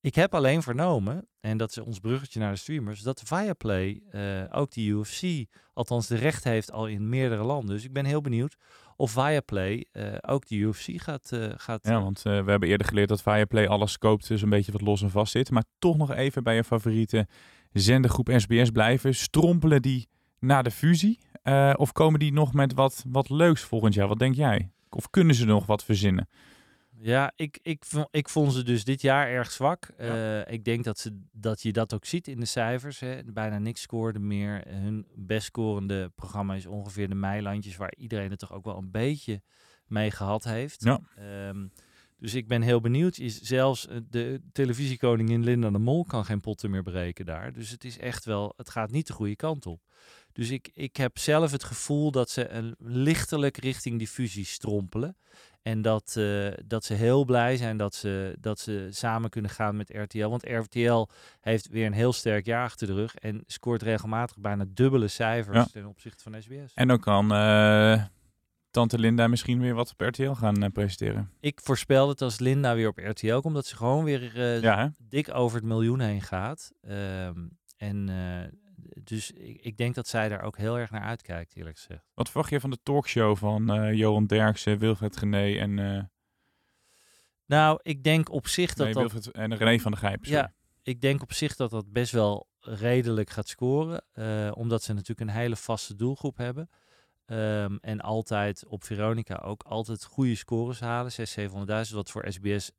Ik 0.00 0.14
heb 0.14 0.34
alleen 0.34 0.62
vernomen, 0.62 1.26
en 1.40 1.56
dat 1.56 1.70
is 1.70 1.78
ons 1.78 1.98
bruggetje 1.98 2.40
naar 2.40 2.52
de 2.52 2.58
streamers, 2.58 3.00
dat 3.00 3.22
Viaplay 3.24 4.00
eh, 4.10 4.20
ook 4.50 4.72
die 4.72 4.90
UFC, 4.90 5.46
althans 5.72 6.06
de 6.06 6.16
recht 6.16 6.44
heeft 6.44 6.72
al 6.72 6.86
in 6.86 7.08
meerdere 7.08 7.42
landen. 7.44 7.74
Dus 7.74 7.84
ik 7.84 7.92
ben 7.92 8.04
heel 8.04 8.20
benieuwd 8.20 8.56
of 8.96 9.10
Viaplay 9.10 9.86
eh, 9.92 10.04
ook 10.20 10.46
de 10.46 10.54
UFC 10.56 10.86
gaat... 11.02 11.32
eh, 11.32 11.46
gaat 11.56 11.86
Ja, 11.86 12.02
want 12.02 12.22
we 12.22 12.30
hebben 12.30 12.68
eerder 12.68 12.86
geleerd 12.86 13.08
dat 13.08 13.22
Viaplay 13.22 13.66
alles 13.66 13.98
koopt, 13.98 14.28
dus 14.28 14.42
een 14.42 14.48
beetje 14.50 14.72
wat 14.72 14.80
los 14.80 15.02
en 15.02 15.10
vast 15.10 15.32
zit. 15.32 15.50
Maar 15.50 15.64
toch 15.78 15.96
nog 15.96 16.12
even 16.12 16.42
bij 16.42 16.54
je 16.54 16.64
favoriete 16.64 17.26
zendergroep 17.72 18.30
SBS 18.36 18.70
blijven. 18.70 19.14
Strompelen 19.14 19.82
die 19.82 20.08
na 20.40 20.62
de 20.62 20.70
fusie? 20.70 21.18
Eh, 21.42 21.74
of 21.76 21.92
komen 21.92 22.20
die 22.20 22.32
nog 22.32 22.52
met 22.52 22.74
wat, 22.74 23.04
wat 23.08 23.30
leuks 23.30 23.62
volgend 23.62 23.94
jaar? 23.94 24.08
Wat 24.08 24.18
denk 24.18 24.34
jij? 24.34 24.70
Of 24.90 25.10
kunnen 25.10 25.34
ze 25.34 25.44
nog 25.44 25.66
wat 25.66 25.84
verzinnen? 25.84 26.28
Ja, 27.00 27.32
ik, 27.36 27.58
ik, 27.62 27.84
ik 28.10 28.28
vond 28.28 28.52
ze 28.52 28.62
dus 28.62 28.84
dit 28.84 29.02
jaar 29.02 29.28
erg 29.28 29.50
zwak. 29.50 29.84
Eh, 29.96 30.50
ik 30.50 30.64
denk 30.64 30.84
dat, 30.84 30.98
ze, 30.98 31.20
dat 31.32 31.62
je 31.62 31.72
dat 31.72 31.94
ook 31.94 32.04
ziet 32.04 32.28
in 32.28 32.40
de 32.40 32.46
cijfers. 32.46 33.00
Hè. 33.00 33.24
Bijna 33.24 33.58
niks 33.58 33.80
scoorde 33.80 34.18
meer. 34.18 34.62
Hun 34.68 35.06
best 35.14 35.46
scorende 35.46 36.08
programma 36.14 36.54
is 36.54 36.66
ongeveer 36.66 37.08
de 37.08 37.14
Meilandjes, 37.14 37.76
waar 37.76 37.94
iedereen 37.96 38.30
het 38.30 38.38
toch 38.38 38.52
ook 38.52 38.64
wel 38.64 38.76
een 38.76 38.90
beetje 38.90 39.42
mee 39.86 40.10
gehad 40.10 40.44
heeft. 40.44 40.84
Ja. 40.84 41.00
Ehm, 41.16 41.66
dus 42.18 42.34
ik 42.34 42.48
ben 42.48 42.62
heel 42.62 42.80
benieuwd. 42.80 43.18
Is 43.18 43.40
zelfs 43.40 43.86
eh, 43.86 43.96
de 44.10 44.40
televisiekoningin 44.52 45.44
Linda 45.44 45.70
de 45.70 45.78
Mol 45.78 46.04
kan 46.04 46.24
geen 46.24 46.40
potten 46.40 46.70
meer 46.70 46.82
breken 46.82 47.26
daar. 47.26 47.52
Dus 47.52 47.70
het 47.70 47.84
is 47.84 47.98
echt 47.98 48.24
wel, 48.24 48.52
het 48.56 48.70
gaat 48.70 48.90
niet 48.90 49.06
de 49.06 49.12
goede 49.12 49.36
kant 49.36 49.66
op. 49.66 49.80
Dus 50.38 50.50
ik, 50.50 50.70
ik 50.74 50.96
heb 50.96 51.18
zelf 51.18 51.50
het 51.50 51.64
gevoel 51.64 52.10
dat 52.10 52.30
ze 52.30 52.48
een 52.48 52.74
lichtelijk 52.78 53.56
richting 53.56 53.98
die 53.98 54.08
fusie 54.08 54.44
strompelen. 54.44 55.16
En 55.62 55.82
dat, 55.82 56.14
eh, 56.16 56.48
dat 56.66 56.84
ze 56.84 56.94
heel 56.94 57.24
blij 57.24 57.56
zijn 57.56 57.76
dat 57.76 57.94
ze, 57.94 58.36
dat 58.40 58.58
ze 58.58 58.88
samen 58.90 59.30
kunnen 59.30 59.50
gaan 59.50 59.76
met 59.76 59.90
RTL. 59.94 60.28
Want 60.28 60.48
RTL 60.48 61.06
heeft 61.40 61.68
weer 61.68 61.86
een 61.86 61.92
heel 61.92 62.12
sterk 62.12 62.46
jaar 62.46 62.64
achter 62.64 62.86
de 62.86 62.94
rug. 62.94 63.14
En 63.14 63.42
scoort 63.46 63.82
regelmatig 63.82 64.38
bijna 64.38 64.64
dubbele 64.68 65.08
cijfers 65.08 65.56
Ja. 65.56 65.64
ten 65.64 65.86
opzichte 65.86 66.22
van 66.22 66.42
SBS. 66.42 66.74
En 66.74 66.88
dan 66.88 67.00
kan 67.00 67.32
eh, 67.32 68.04
Tante 68.70 68.98
Linda 68.98 69.28
misschien 69.28 69.60
weer 69.60 69.74
wat 69.74 69.90
op 69.92 70.00
RTL 70.00 70.30
gaan 70.32 70.62
eh, 70.62 70.70
presenteren. 70.70 71.30
Ik 71.40 71.60
voorspel 71.62 72.06
dat 72.06 72.22
als 72.22 72.38
Linda 72.38 72.74
weer 72.74 72.88
op 72.88 72.98
RTL 72.98 73.38
komt, 73.38 73.54
dat 73.54 73.66
ze 73.66 73.76
gewoon 73.76 74.04
weer 74.04 74.60
Ja, 74.62 74.92
dik 74.98 75.34
over 75.34 75.56
het 75.56 75.66
miljoen 75.66 76.00
heen 76.00 76.22
gaat. 76.22 76.72
Ehm, 76.82 77.46
en 77.76 78.08
dus 79.08 79.30
ik, 79.30 79.60
ik 79.60 79.76
denk 79.76 79.94
dat 79.94 80.08
zij 80.08 80.28
daar 80.28 80.42
ook 80.42 80.56
heel 80.56 80.78
erg 80.78 80.90
naar 80.90 81.02
uitkijkt, 81.02 81.56
eerlijk 81.56 81.76
gezegd. 81.76 82.04
Wat 82.14 82.28
verwacht 82.28 82.50
je 82.50 82.60
van 82.60 82.70
de 82.70 82.78
talkshow 82.82 83.36
van 83.36 83.70
eh, 83.72 83.92
Johan 83.92 84.26
Derksen, 84.26 84.78
Wilfred 84.78 85.16
Gené 85.16 85.58
en, 85.58 85.78
eh 85.78 86.02
Nou, 87.46 87.78
ik 87.82 88.04
denk 88.04 88.30
op 88.30 88.46
zich 88.46 88.74
dat 88.74 88.86
nee, 88.86 88.94
dat 88.94 89.12
Wilfred, 89.12 89.34
en 89.34 89.56
René 89.56 89.78
van 89.78 89.90
der 89.90 90.00
Gijp? 90.00 90.24
sorry. 90.24 90.38
Ja, 90.40 90.52
ik 90.82 91.00
denk 91.00 91.22
op 91.22 91.32
zich 91.32 91.56
dat 91.56 91.70
dat 91.70 91.92
best 91.92 92.12
wel 92.12 92.46
redelijk 92.60 93.30
gaat 93.30 93.48
scoren. 93.48 94.04
eh, 94.12 94.50
omdat 94.54 94.82
ze 94.82 94.92
natuurlijk 94.92 95.20
een 95.30 95.36
hele 95.36 95.56
vaste 95.56 95.94
doelgroep 95.94 96.36
hebben. 96.36 96.70
Ehm, 97.26 97.76
en 97.80 98.00
altijd 98.00 98.66
op 98.66 98.84
Veronica 98.84 99.34
ook 99.34 99.62
altijd 99.62 100.04
goede 100.04 100.34
scores 100.34 100.80
halen. 100.80 101.12
600, 101.12 101.88
700.000, 101.88 101.94
wat 101.96 102.10
voor 102.10 102.32
SBS 102.32 102.70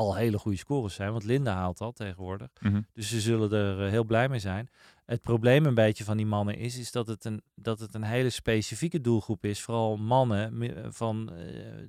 al 0.00 0.14
hele 0.16 0.38
goede 0.38 0.56
scores 0.58 0.94
zijn. 0.94 1.10
Want 1.12 1.24
Linda 1.24 1.54
haalt 1.54 1.78
dat 1.78 1.96
tegenwoordig. 1.96 2.48
Mhm. 2.60 2.80
Dus 2.92 3.08
ze 3.08 3.20
zullen 3.20 3.52
er 3.52 3.84
eh, 3.84 3.90
heel 3.90 4.04
blij 4.04 4.28
mee 4.28 4.38
zijn. 4.38 4.68
Het 5.06 5.22
probleem 5.22 5.66
een 5.66 5.74
beetje 5.74 6.04
van 6.04 6.16
die 6.16 6.26
mannen 6.26 6.56
is, 6.56 6.78
is 6.78 6.92
dat, 6.92 7.06
het 7.06 7.24
een, 7.24 7.42
dat 7.54 7.78
het 7.80 7.94
een 7.94 8.02
hele 8.02 8.30
specifieke 8.30 9.00
doelgroep 9.00 9.44
is. 9.44 9.62
Vooral 9.62 9.96
mannen 9.96 10.58
mi- 10.58 10.74
van 10.88 11.32
eh 11.32 11.44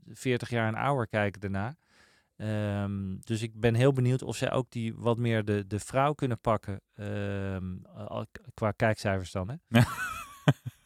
40 0.07 0.49
jaar 0.49 0.67
en 0.67 0.75
ouder 0.75 1.07
kijken 1.07 1.41
ernaar. 1.41 1.75
Ehm, 2.35 3.15
dus 3.19 3.41
ik 3.41 3.59
ben 3.59 3.73
heel 3.75 3.93
benieuwd 3.93 4.21
of 4.23 4.35
zij 4.35 4.51
ook 4.51 4.71
die 4.71 4.95
wat 4.95 5.17
meer 5.17 5.45
de, 5.45 5.67
de 5.67 5.79
vrouw 5.79 6.13
kunnen 6.13 6.39
pakken. 6.39 6.81
ehm, 6.95 7.75
qua 8.53 8.71
kijkcijfers 8.71 9.31
dan. 9.31 9.49
Hè? 9.49 9.55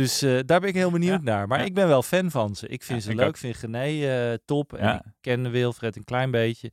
dus 0.00 0.22
eh, 0.22 0.38
daar 0.46 0.60
ben 0.60 0.68
ik 0.68 0.74
heel 0.74 0.90
benieuwd 0.90 1.22
naar. 1.22 1.46
Maar 1.48 1.58
ja. 1.58 1.64
ik 1.64 1.74
ben 1.74 1.88
wel 1.88 2.02
fan 2.02 2.30
van 2.30 2.54
ze. 2.54 2.68
Ik 2.68 2.82
vind 2.82 2.98
Ja, 2.98 3.04
ze 3.04 3.10
ik 3.10 3.16
leuk. 3.18 3.28
ook. 3.28 3.36
vind 3.36 3.56
Gené 3.56 4.06
eh, 4.06 4.38
top. 4.44 4.72
En 4.72 4.86
Ja. 4.86 4.94
ik 5.04 5.12
ken 5.20 5.50
Wilfred 5.50 5.96
een 5.96 6.04
klein 6.04 6.30
beetje. 6.30 6.72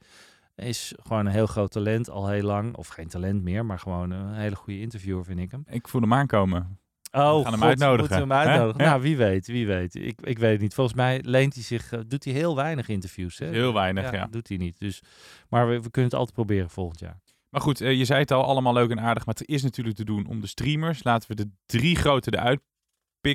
Is 0.56 0.94
gewoon 1.04 1.26
een 1.26 1.32
heel 1.32 1.46
groot 1.48 1.72
talent 1.72 2.10
al 2.10 2.28
heel 2.28 2.44
lang. 2.44 2.76
Of 2.76 2.88
geen 2.88 3.08
talent 3.08 3.44
meer, 3.44 3.66
maar 3.66 3.80
gewoon 3.80 4.12
een 4.12 4.34
hele 4.34 4.56
goede 4.56 4.80
interviewer 4.80 5.24
vind 5.26 5.40
ik 5.40 5.52
hem. 5.52 5.64
Ik 5.70 5.88
voel 5.88 6.02
hem 6.02 6.14
aankomen. 6.14 6.80
Oh, 7.12 7.22
gaan 7.44 7.44
hem 7.44 7.54
God, 7.54 7.64
uitnodigen, 7.64 8.28
we 8.28 8.34
hem? 8.34 8.68
Ja. 8.68 8.74
Nou, 8.76 9.02
wie 9.02 9.18
weet, 9.18 9.48
wie 9.48 9.68
weet. 9.68 9.96
Ik, 9.96 10.20
ik 10.22 10.40
weet 10.40 10.52
het 10.52 10.62
niet. 10.62 10.74
Volgens 10.74 10.96
mij 10.96 11.22
leent 11.24 11.54
hij 11.54 11.64
zich, 11.64 11.92
eh, 11.92 12.00
doet 12.08 12.24
hij 12.24 12.34
heel 12.34 12.56
weinig 12.56 12.88
interviews. 12.88 13.38
Hè? 13.38 13.48
Heel 13.48 13.74
weinig, 13.74 14.12
ja. 14.12 14.28
doet 14.32 14.48
hij 14.48 14.58
niet. 14.58 14.80
Dus, 14.80 15.02
maar 15.50 15.68
we, 15.68 15.74
we 15.82 15.90
kunnen 15.92 16.10
het 16.12 16.20
altijd 16.20 16.36
proberen 16.36 16.70
volgend 16.70 17.00
jaar. 17.00 17.20
Maar 17.50 17.62
goed, 17.62 17.78
je 17.78 18.06
zei 18.06 18.20
het 18.20 18.32
al, 18.32 18.44
allemaal 18.44 18.74
leuk 18.74 18.90
en 18.90 19.00
aardig. 19.00 19.26
Maar 19.26 19.36
het 19.36 19.48
is 19.48 19.64
natuurlijk 19.64 19.96
te 19.96 20.06
doen 20.06 20.28
om 20.28 20.42
de 20.42 20.48
streamers. 20.48 21.04
Laten 21.04 21.30
we 21.30 21.36
de 21.36 21.50
drie 21.66 21.96
grote 21.96 22.34
eruit 22.38 22.60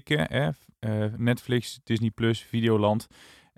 Hè? 0.01 0.49
Eh, 0.79 1.05
Netflix, 1.17 1.81
Disney+, 1.85 2.11
Plus, 2.11 2.41
Videoland. 2.41 3.07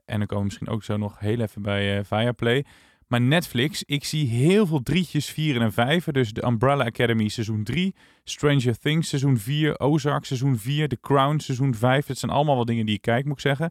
En 0.04 0.18
dan 0.18 0.26
komen 0.26 0.38
we 0.38 0.44
misschien 0.44 0.68
ook 0.68 0.84
zo 0.84 0.96
nog 0.96 1.18
heel 1.18 1.40
even 1.40 1.62
bij 1.62 1.98
eh 1.98 2.04
Viaplay. 2.04 2.64
Maar 3.06 3.20
Netflix, 3.20 3.82
ik 3.82 4.04
zie 4.04 4.28
heel 4.28 4.66
veel 4.66 4.82
drietjes, 4.82 5.30
vieren 5.30 5.62
en 5.62 5.72
vijven. 5.72 6.12
Dus 6.12 6.32
de 6.32 6.44
Umbrella 6.44 6.84
Academy 6.84 7.28
seizoen 7.28 7.64
3. 7.64 7.94
Stranger 8.24 8.78
Things 8.78 9.08
seizoen 9.08 9.38
4. 9.38 9.80
Ozark 9.80 10.24
seizoen 10.24 10.58
4. 10.58 10.88
The 10.88 11.00
Crown 11.00 11.38
seizoen 11.38 11.74
5. 11.74 12.06
Het 12.06 12.18
zijn 12.18 12.32
allemaal 12.32 12.54
wel 12.54 12.64
dingen 12.64 12.86
die 12.86 12.94
ik 12.94 13.00
kijk, 13.00 13.24
moet 13.24 13.34
ik 13.34 13.40
zeggen. 13.40 13.70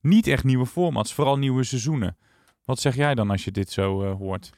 Niet 0.00 0.26
echt 0.26 0.44
nieuwe 0.44 0.66
formats, 0.66 1.14
vooral 1.14 1.38
nieuwe 1.38 1.64
seizoenen. 1.64 2.16
Wat 2.64 2.80
zeg 2.80 2.96
jij 2.96 3.14
dan 3.14 3.30
als 3.30 3.44
je 3.44 3.50
dit 3.50 3.70
zo 3.70 4.02
eh, 4.02 4.16
hoort? 4.16 4.50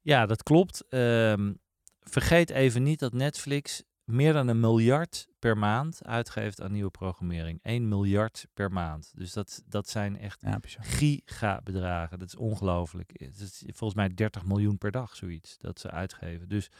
Ja, 0.00 0.26
dat 0.26 0.42
klopt. 0.42 0.84
Ehm, 0.88 1.52
vergeet 2.00 2.50
even 2.50 2.82
niet 2.82 2.98
dat 2.98 3.12
Netflix 3.12 3.82
meer 4.10 4.32
dan 4.32 4.48
een 4.48 4.60
miljard 4.60 5.28
per 5.38 5.58
maand 5.58 6.04
uitgeeft 6.04 6.60
aan 6.62 6.72
nieuwe 6.72 6.90
programmering. 6.90 7.58
1 7.62 7.88
miljard 7.88 8.46
per 8.54 8.72
maand. 8.72 9.12
Dus 9.14 9.32
dat, 9.32 9.62
dat 9.66 9.88
zijn 9.88 10.18
echt 10.18 10.40
Ja, 10.40 10.58
gigabedragen. 10.80 12.18
Dat 12.18 12.28
is 12.28 12.36
ongelooflijk. 12.36 13.10
Het 13.12 13.40
is 13.40 13.62
volgens 13.66 13.94
mij 13.94 14.14
30 14.14 14.44
miljoen 14.44 14.78
per 14.78 14.90
dag, 14.90 15.16
zoiets, 15.16 15.58
dat 15.58 15.80
ze 15.80 15.90
uitgeven. 15.90 16.48
Dus 16.48 16.70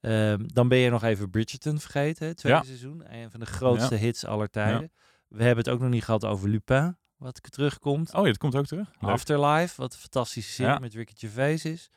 ehm, 0.00 0.44
dan 0.46 0.68
ben 0.68 0.78
je 0.78 0.90
nog 0.90 1.02
even 1.02 1.30
Bridgerton 1.30 1.78
vergeten, 1.80 2.26
hè, 2.26 2.34
tweede 2.34 2.58
Ja. 2.58 2.64
seizoen. 2.64 3.02
Een 3.14 3.30
van 3.30 3.40
de 3.40 3.46
grootste 3.46 3.94
hits 3.94 4.24
aller 4.24 4.50
tijden. 4.50 4.92
We 5.28 5.42
hebben 5.44 5.64
het 5.64 5.72
ook 5.74 5.80
nog 5.80 5.90
niet 5.90 6.04
gehad 6.04 6.24
over 6.24 6.48
Lupin, 6.48 6.96
wat 7.16 7.40
terugkomt. 7.52 8.14
Oh 8.14 8.20
ja, 8.20 8.26
dat 8.26 8.38
komt 8.38 8.54
ook 8.56 8.66
terug. 8.66 8.90
Leuk. 9.00 9.10
Afterlife, 9.10 9.80
wat 9.80 9.92
een 9.92 9.98
fantastische 9.98 10.52
serie 10.52 10.72
Ja. 10.72 10.78
met 10.78 10.94
Ricky 10.94 11.12
Gervais 11.16 11.64
is. 11.64 11.90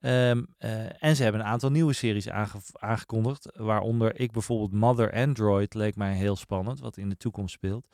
Ehm, 0.00 0.42
eh, 0.58 1.02
en 1.02 1.16
ze 1.16 1.22
hebben 1.22 1.40
een 1.40 1.46
aantal 1.46 1.70
nieuwe 1.70 1.92
series 1.92 2.28
aange- 2.30 2.58
aangekondigd. 2.72 3.48
Waaronder 3.54 4.20
ik 4.20 4.32
bijvoorbeeld 4.32 4.72
Mother 4.72 5.12
Android 5.12 5.74
leek 5.74 5.96
mij 5.96 6.14
heel 6.14 6.36
spannend, 6.36 6.80
wat 6.80 6.96
in 6.96 7.08
de 7.08 7.16
toekomst 7.16 7.54
speelt. 7.54 7.86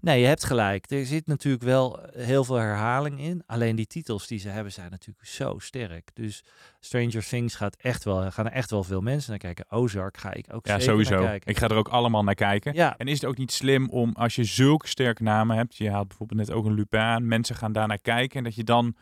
Nee, 0.00 0.20
je 0.20 0.26
hebt 0.26 0.44
gelijk. 0.44 0.90
Er 0.90 1.06
zit 1.06 1.26
natuurlijk 1.26 1.64
wel 1.64 2.00
heel 2.16 2.44
veel 2.44 2.54
herhaling 2.56 3.20
in. 3.20 3.42
Alleen 3.46 3.76
die 3.76 3.86
titels 3.86 4.26
die 4.26 4.38
ze 4.38 4.48
hebben 4.48 4.72
zijn 4.72 4.90
natuurlijk 4.90 5.26
zo 5.26 5.58
sterk. 5.58 6.10
Dus 6.14 6.44
Stranger 6.80 7.26
Things 7.28 7.54
gaat 7.54 7.76
echt 7.76 8.04
wel, 8.04 8.30
gaan 8.30 8.46
er 8.46 8.52
echt 8.52 8.70
wel 8.70 8.84
veel 8.84 9.00
mensen 9.00 9.30
naar 9.30 9.38
kijken. 9.38 9.64
Ozark 9.70 10.16
ga 10.16 10.32
ik 10.32 10.46
ook 10.54 10.66
Ja, 10.66 10.78
zeker 10.78 10.94
naar 10.96 11.04
sowieso. 11.04 11.24
kijken. 11.26 11.50
Ik 11.50 11.58
ga 11.58 11.68
er 11.68 11.76
ook 11.76 11.88
allemaal 11.88 12.22
naar 12.24 12.34
kijken. 12.34 12.74
Ja, 12.74 12.94
En 12.96 13.08
is 13.08 13.20
het 13.20 13.24
ook 13.30 13.36
niet 13.36 13.52
slim 13.52 13.88
om, 13.90 14.12
als 14.12 14.34
je 14.34 14.44
zulke 14.44 14.88
sterke 14.88 15.22
namen 15.22 15.56
hebt, 15.56 15.76
je 15.76 15.90
haalt 15.90 16.08
bijvoorbeeld 16.08 16.38
net 16.40 16.50
ook 16.50 16.64
een 16.64 16.74
Lupin, 16.74 17.28
mensen 17.28 17.56
gaan 17.56 17.72
daarnaar 17.72 18.00
kijken 18.00 18.38
en 18.38 18.44
dat 18.44 18.54
je 18.54 18.64
dan 18.64 18.94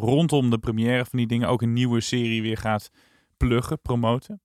rondom 0.00 0.50
de 0.50 0.58
première 0.58 1.04
van 1.04 1.18
die 1.18 1.26
dingen 1.26 1.48
ook 1.48 1.62
een 1.62 1.72
nieuwe 1.72 2.00
serie 2.00 2.42
weer 2.42 2.56
gaat 2.56 2.90
pluggen, 3.36 3.80
promoten? 3.80 4.40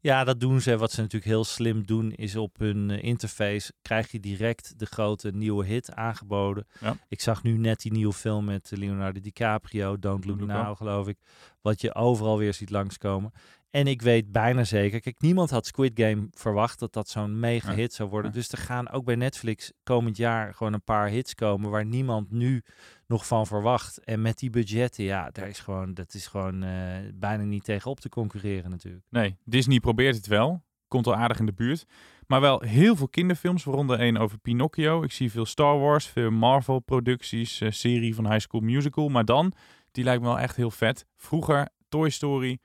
Ja, 0.00 0.24
dat 0.24 0.40
doen 0.40 0.60
ze. 0.60 0.76
Wat 0.76 0.92
ze 0.92 1.00
natuurlijk 1.00 1.30
heel 1.30 1.44
slim 1.44 1.86
doen, 1.86 2.12
is 2.12 2.36
op 2.36 2.58
hun 2.58 2.90
eh, 2.90 3.02
interface 3.02 3.72
krijg 3.82 4.10
je 4.12 4.20
direct 4.20 4.78
de 4.78 4.86
grote 4.86 5.30
nieuwe 5.30 5.64
hit 5.64 5.94
aangeboden. 5.94 6.66
Ja. 6.80 6.96
Ik 7.08 7.20
zag 7.20 7.42
nu 7.42 7.58
net 7.58 7.80
die 7.80 7.92
nieuwe 7.92 8.12
film 8.12 8.44
met 8.44 8.70
Leonardo 8.74 9.20
DiCaprio, 9.20 9.98
Don't 9.98 10.24
Look 10.24 10.40
Now, 10.40 10.76
geloof 10.76 11.08
ik. 11.08 11.18
Wat 11.60 11.80
je 11.80 11.94
overal 11.94 12.38
weer 12.38 12.54
ziet 12.54 12.70
langskomen. 12.70 13.32
En 13.74 13.86
ik 13.86 14.02
weet 14.02 14.32
bijna 14.32 14.64
zeker, 14.64 15.00
kijk, 15.00 15.20
niemand 15.20 15.50
had 15.50 15.66
Squid 15.66 15.92
Game 15.94 16.28
verwacht 16.30 16.78
dat 16.78 16.92
dat 16.92 17.08
zo'n 17.08 17.40
mega 17.40 17.72
hit 17.72 17.92
zou 17.92 18.08
worden. 18.08 18.32
Dus 18.32 18.48
er 18.48 18.58
gaan 18.58 18.90
ook 18.90 19.04
bij 19.04 19.14
Netflix 19.14 19.72
komend 19.82 20.16
jaar 20.16 20.54
gewoon 20.54 20.72
een 20.72 20.84
paar 20.84 21.08
hits 21.08 21.34
komen 21.34 21.70
waar 21.70 21.84
niemand 21.84 22.30
nu 22.30 22.62
nog 23.06 23.26
van 23.26 23.46
verwacht. 23.46 24.04
En 24.04 24.22
met 24.22 24.38
die 24.38 24.50
budgetten, 24.50 25.04
ja, 25.04 25.30
daar 25.30 25.48
is 25.48 25.58
gewoon, 25.58 25.94
dat 25.94 26.14
is 26.14 26.26
gewoon 26.26 26.62
eh, 26.62 26.96
bijna 27.14 27.42
niet 27.42 27.64
tegenop 27.64 28.00
te 28.00 28.08
concurreren 28.08 28.70
natuurlijk. 28.70 29.04
Nee, 29.10 29.36
Disney 29.44 29.80
probeert 29.80 30.16
het 30.16 30.26
wel. 30.26 30.62
Komt 30.88 31.06
al 31.06 31.14
aardig 31.14 31.38
in 31.38 31.46
de 31.46 31.52
buurt. 31.52 31.84
Maar 32.26 32.40
wel 32.40 32.60
heel 32.60 32.96
veel 32.96 33.08
kinderfilms, 33.08 33.64
waaronder 33.64 33.98
één 33.98 34.16
over 34.16 34.38
Pinocchio. 34.38 35.02
Ik 35.02 35.12
zie 35.12 35.30
veel 35.30 35.46
Star 35.46 35.78
Wars, 35.78 36.06
veel 36.06 36.30
Marvel-producties, 36.30 37.60
eh, 37.60 37.70
serie 37.70 38.14
van 38.14 38.30
High 38.30 38.40
School 38.40 38.60
Musical. 38.60 39.08
Maar 39.08 39.24
dan, 39.24 39.52
die 39.90 40.04
lijkt 40.04 40.22
me 40.22 40.28
wel 40.28 40.38
echt 40.38 40.56
heel 40.56 40.70
vet. 40.70 41.06
Vroeger, 41.16 41.68
Toy 41.88 42.10
Story, 42.10 42.58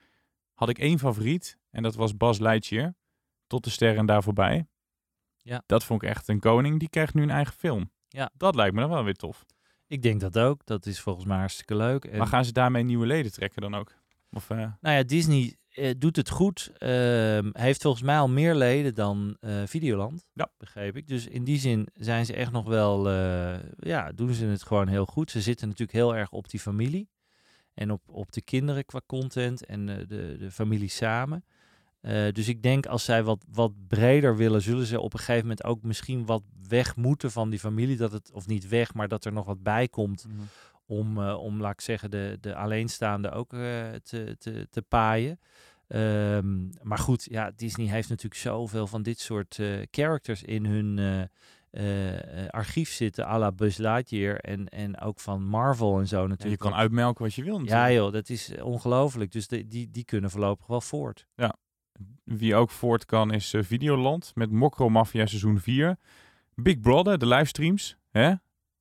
had 0.60 0.70
ik 0.70 0.80
één 0.80 1.00
favoriet. 1.00 1.58
En 1.72 1.84
dat 1.84 1.96
was 1.96 2.18
Buzz 2.18 2.40
Lightyear. 2.40 2.94
Tot 3.48 3.64
de 3.64 3.70
sterren 3.70 4.06
daar 4.06 4.24
voorbij. 4.24 4.68
Ja. 5.38 5.64
Dat 5.66 5.84
vond 5.84 6.04
ik 6.04 6.10
echt 6.10 6.28
een 6.28 6.40
koning. 6.40 6.80
Die 6.80 6.90
krijgt 6.90 7.14
nu 7.14 7.22
een 7.22 7.30
eigen 7.30 7.54
film. 7.54 7.92
Ja. 8.08 8.32
Dat 8.34 8.56
lijkt 8.56 8.76
me 8.76 8.82
dan 8.82 8.90
wel 8.90 9.04
weer 9.04 9.16
tof. 9.16 9.46
Ik 9.88 10.02
denk 10.02 10.20
dat 10.20 10.38
ook. 10.40 10.66
Dat 10.66 10.86
is 10.86 11.00
volgens 11.00 11.26
mij 11.26 11.38
hartstikke 11.38 11.76
leuk. 11.76 12.06
En, 12.06 12.18
Maar 12.18 12.28
gaan 12.28 12.46
ze 12.46 12.52
daarmee 12.52 12.84
nieuwe 12.84 13.06
leden 13.06 13.32
trekken 13.32 13.62
dan 13.62 13.76
ook? 13.76 13.94
Of, 14.32 14.50
eh, 14.50 14.58
Nou 14.58 14.96
ja, 14.96 15.04
Disney 15.04 15.56
eh, 15.70 15.94
doet 15.98 16.16
het 16.16 16.30
goed. 16.30 16.72
Ehm, 16.78 17.50
heeft 17.52 17.82
volgens 17.82 18.04
mij 18.04 18.18
al 18.18 18.30
meer 18.30 18.56
leden 18.56 18.96
dan 18.96 19.38
eh, 19.40 19.52
Videoland. 19.66 20.26
Ja. 20.34 20.52
Begreep 20.58 20.96
ik. 20.96 21.08
Dus 21.08 21.28
in 21.28 21.44
die 21.44 21.60
zin 21.60 21.88
zijn 21.94 22.26
ze 22.26 22.34
echt 22.34 22.52
nog 22.52 22.66
wel... 22.66 23.10
ja, 23.80 24.12
doen 24.12 24.34
ze 24.34 24.46
het 24.46 24.64
gewoon 24.64 24.88
heel 24.88 25.06
goed. 25.06 25.32
Ze 25.32 25.42
zitten 25.42 25.68
natuurlijk 25.68 25.98
heel 25.98 26.16
erg 26.16 26.32
op 26.32 26.50
die 26.50 26.60
familie. 26.60 27.10
En 27.80 27.92
op, 27.92 28.02
op 28.06 28.32
de 28.32 28.42
kinderen 28.42 28.86
qua 28.86 29.02
content. 29.06 29.66
En 29.66 29.90
eh, 29.90 30.08
de, 30.08 30.36
de 30.40 30.52
familie 30.52 30.90
samen. 30.90 31.44
Eh, 32.02 32.32
dus 32.32 32.48
ik 32.48 32.64
denk 32.64 32.86
als 32.86 33.04
zij 33.04 33.24
wat, 33.24 33.46
wat 33.52 33.72
breder 33.88 34.38
willen, 34.38 34.62
zullen 34.62 34.86
ze 34.86 35.00
op 35.00 35.14
een 35.14 35.20
gegeven 35.20 35.42
moment 35.42 35.64
ook 35.64 35.84
misschien 35.84 36.26
wat 36.26 36.44
weg 36.68 36.96
moeten 36.96 37.32
van 37.32 37.50
die 37.50 37.60
familie. 37.60 37.98
Dat 37.98 38.12
het, 38.12 38.32
of 38.34 38.48
niet 38.48 38.68
weg, 38.68 38.94
maar 38.94 39.08
dat 39.08 39.26
er 39.26 39.34
nog 39.34 39.46
wat 39.46 39.64
bij 39.64 39.88
komt 39.88 40.26
om, 40.86 41.22
eh, 41.22 41.38
om 41.38 41.62
laat 41.62 41.74
ik 41.74 41.82
zeggen, 41.82 42.12
de, 42.12 42.38
de 42.42 42.56
alleenstaande 42.56 43.32
ook 43.32 43.50
te, 43.50 44.36
te, 44.40 44.68
te 44.70 44.82
paaien. 44.82 45.40
Ehm, 45.88 46.70
maar 46.82 46.98
goed, 46.98 47.28
ja, 47.30 47.52
Disney 47.56 47.88
heeft 47.88 48.10
natuurlijk 48.10 48.42
zoveel 48.42 48.88
van 48.88 49.02
dit 49.02 49.20
soort 49.20 49.60
characters 49.92 50.44
in 50.44 50.66
hun 50.66 51.30
eh, 51.72 52.44
eh, 52.44 52.50
archief 52.50 52.90
zitten, 52.90 53.26
à 53.26 53.38
la 53.38 53.52
Buzz 53.52 53.78
Lightyear 53.78 54.36
en, 54.36 54.68
en 54.70 55.00
ook 55.00 55.20
van 55.20 55.44
Marvel 55.44 56.00
en 56.00 56.08
zo 56.08 56.16
ja, 56.16 56.22
je 56.22 56.28
natuurlijk. 56.28 56.62
kan 56.62 56.74
uitmelken 56.74 57.24
wat 57.24 57.34
je 57.34 57.44
wil 57.44 57.54
ja 57.54 57.60
natuurlijk. 57.60 57.92
joh, 57.92 58.12
dat 58.12 58.30
is 58.30 58.54
eh, 58.54 58.66
ongelooflijk. 58.66 59.32
Dus 59.32 59.48
de, 59.48 59.68
die, 59.68 59.90
die 59.92 60.04
kunnen 60.04 60.30
voorlopig 60.30 60.68
wel 60.68 60.82
voort. 60.82 61.28
Wie 62.24 62.56
ook 62.56 62.70
voort 62.70 63.06
kan 63.06 63.34
is 63.34 63.54
Videoland 63.60 64.32
met 64.36 64.52
Mokro 64.52 64.90
Mafia 64.90 65.26
seizoen 65.26 65.60
4. 65.60 65.98
Big 66.56 66.80
Brother, 66.80 67.18
de 67.18 67.28
livestreams. 67.28 67.98
Hè? 68.12 68.34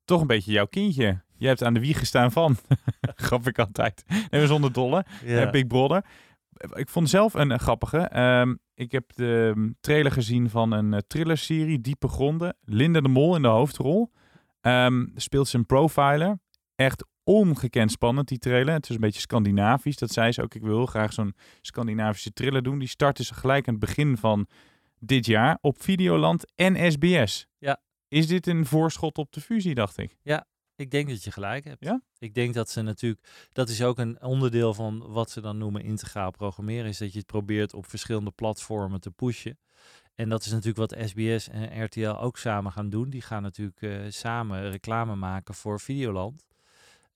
Toch 0.05 0.21
een 0.21 0.27
beetje 0.27 0.53
jouw 0.53 0.67
kindje. 0.67 1.23
Je 1.37 1.47
hebt 1.47 1.63
aan 1.63 1.75
de 1.75 1.81
wieg 1.81 1.99
gestaan 1.99 2.33
van. 2.33 2.57
Grap 3.01 3.47
ik 3.47 3.59
altijd. 3.59 4.05
Nee, 4.31 4.47
zonder 4.47 4.73
dolle. 4.73 5.05
Big 5.51 5.67
Brother. 5.67 6.05
Ik 6.75 6.89
vond 6.89 7.09
zelf 7.09 7.35
een 7.35 7.51
eh, 7.51 7.59
grappige. 7.59 7.99
Ehm, 7.99 8.55
ik 8.75 8.93
heb 8.93 9.13
de 9.15 9.53
mm, 9.55 9.77
trailer 9.81 10.13
gezien 10.13 10.51
van 10.51 10.73
een 10.73 10.93
uh, 10.93 10.99
thrillerserie, 11.07 11.81
Diepe 11.81 12.09
Gronden. 12.09 12.57
Linda 12.61 13.01
de 13.01 13.09
Mol 13.09 13.37
in 13.37 13.43
de 13.43 13.49
hoofdrol. 13.49 14.13
Ehm, 14.61 15.07
speelt 15.15 15.49
ze 15.49 15.57
een 15.57 15.67
profiler. 15.67 16.39
Echt 16.75 17.07
ongekend 17.25 17.91
spannend, 17.91 18.29
die 18.29 18.39
trailer. 18.39 18.75
Het 18.75 18.89
is 18.89 18.95
een 18.95 19.01
beetje 19.01 19.21
Scandinavisch. 19.21 19.97
Dat 19.97 20.11
zei 20.11 20.33
ze 20.33 20.43
ook. 20.43 20.55
Ik 20.55 20.63
wil 20.63 20.87
graag 20.87 21.13
zo'n 21.13 21.35
Scandinavische 21.61 22.33
thriller 22.33 22.63
doen. 22.63 22.79
Die 22.79 22.89
starten 22.89 23.25
ze 23.25 23.35
gelijk 23.35 23.69
aan 23.69 23.75
het 23.75 23.85
begin 23.85 24.17
van 24.17 24.47
dit 24.99 25.27
jaar 25.27 25.59
op 25.61 25.83
Videoland 25.83 26.53
en 26.55 26.93
SBS. 26.93 27.47
Ja. 27.59 27.81
Is 28.09 28.27
dit 28.27 28.47
een 28.47 28.67
voorschot 28.67 29.19
op 29.19 29.33
de 29.33 29.41
fusie, 29.41 29.75
dacht 29.75 29.99
ik? 29.99 30.17
Ik 30.79 30.91
denk 30.91 31.09
dat 31.09 31.25
je 31.25 31.31
gelijk 31.31 31.65
hebt. 31.65 31.85
Ja? 31.85 32.03
Ik 32.19 32.35
denk 32.35 32.55
dat 32.55 32.71
ze 32.71 32.83
natuurlijk, 32.83 33.49
dat 33.53 33.69
is 33.69 33.83
ook 33.83 33.99
een 33.99 34.23
onderdeel 34.23 34.75
van 34.75 35.13
wat 35.13 35.31
ze 35.31 35.41
dan 35.41 35.59
noemen 35.59 35.83
integraal 35.83 36.31
programmeren, 36.31 36.89
is 36.89 36.99
dat 36.99 37.13
je 37.13 37.19
het 37.19 37.27
probeert 37.27 37.75
op 37.75 37.87
verschillende 37.87 38.31
platformen 38.31 39.01
te 39.01 39.11
pushen. 39.11 39.59
En 40.15 40.29
dat 40.29 40.45
is 40.45 40.51
natuurlijk 40.51 40.79
wat 40.79 41.09
SBS 41.09 41.49
en 41.49 41.85
RTL 41.85 42.09
ook 42.09 42.39
samen 42.39 42.73
gaan 42.73 42.91
doen. 42.91 43.11
Die 43.11 43.23
gaan 43.23 43.43
natuurlijk 43.43 43.83
eh, 43.83 44.01
samen 44.09 44.71
reclame 44.71 45.15
maken 45.15 45.55
voor 45.55 45.81
Videoland. 45.81 46.47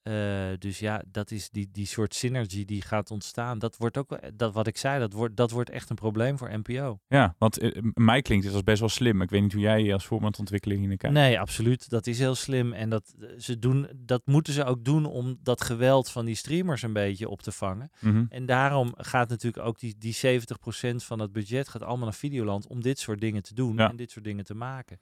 Eh, 0.03 0.49
dus 0.59 0.79
ja, 0.79 1.03
dat 1.11 1.31
is 1.31 1.51
die, 1.51 1.69
die 1.73 1.87
soort 1.87 2.15
synergy 2.15 2.65
die 2.65 2.83
gaat 2.83 3.11
ontstaan. 3.11 3.59
Dat 3.59 3.77
wordt 3.77 3.97
ook, 3.97 4.13
eh, 4.13 4.31
dat 4.35 4.53
wat 4.55 4.67
ik 4.67 4.77
zei, 4.77 4.99
dat 4.99 5.13
wordt, 5.13 5.37
dat 5.37 5.51
wordt 5.51 5.71
echt 5.71 5.91
een 5.91 5.97
probleem 5.97 6.39
voor 6.39 6.59
NPO. 6.59 6.99
Ja, 7.07 7.35
want 7.39 7.59
eh, 7.59 7.83
mij 7.95 8.23
klinkt 8.23 8.45
dit 8.45 8.55
als 8.55 8.63
best 8.63 8.81
wel 8.81 8.89
slim. 8.89 9.23
Ik 9.23 9.31
weet 9.31 9.43
niet 9.43 9.53
hoe 9.53 9.61
jij 9.61 9.93
als 9.93 10.07
voormandontwikkeling 10.07 10.81
hier 10.81 10.89
naar 10.89 10.97
kijkt. 10.97 11.17
Nee, 11.17 11.41
absoluut. 11.41 11.89
Dat 11.89 12.07
is 12.07 12.19
heel 12.19 12.35
slim. 12.35 12.73
En 12.73 12.91
dat, 12.91 13.15
ze 13.39 13.59
doen, 13.59 13.89
dat 13.97 14.23
moeten 14.25 14.53
ze 14.53 14.65
ook 14.65 14.85
doen 14.85 15.05
om 15.07 15.39
dat 15.43 15.63
geweld 15.65 16.11
van 16.11 16.25
die 16.25 16.35
streamers 16.35 16.83
een 16.83 16.93
beetje 16.93 17.29
op 17.29 17.43
te 17.43 17.53
vangen. 17.53 17.91
Mhm. 18.01 18.25
En 18.29 18.47
daarom 18.47 18.95
gaat 18.97 19.29
natuurlijk 19.29 19.67
ook 19.67 19.79
die, 19.79 19.95
die 19.99 20.15
70% 20.15 21.05
van 21.05 21.19
het 21.19 21.33
budget 21.33 21.69
gaat 21.69 21.83
allemaal 21.83 22.05
naar 22.07 22.15
Videoland 22.15 22.67
om 22.67 22.83
dit 22.83 22.99
soort 22.99 23.21
dingen 23.21 23.43
te 23.43 23.55
doen 23.55 23.77
Ja. 23.77 23.91
en 23.91 23.97
dit 23.97 24.11
soort 24.11 24.25
dingen 24.25 24.45
te 24.45 24.55
maken. 24.55 24.99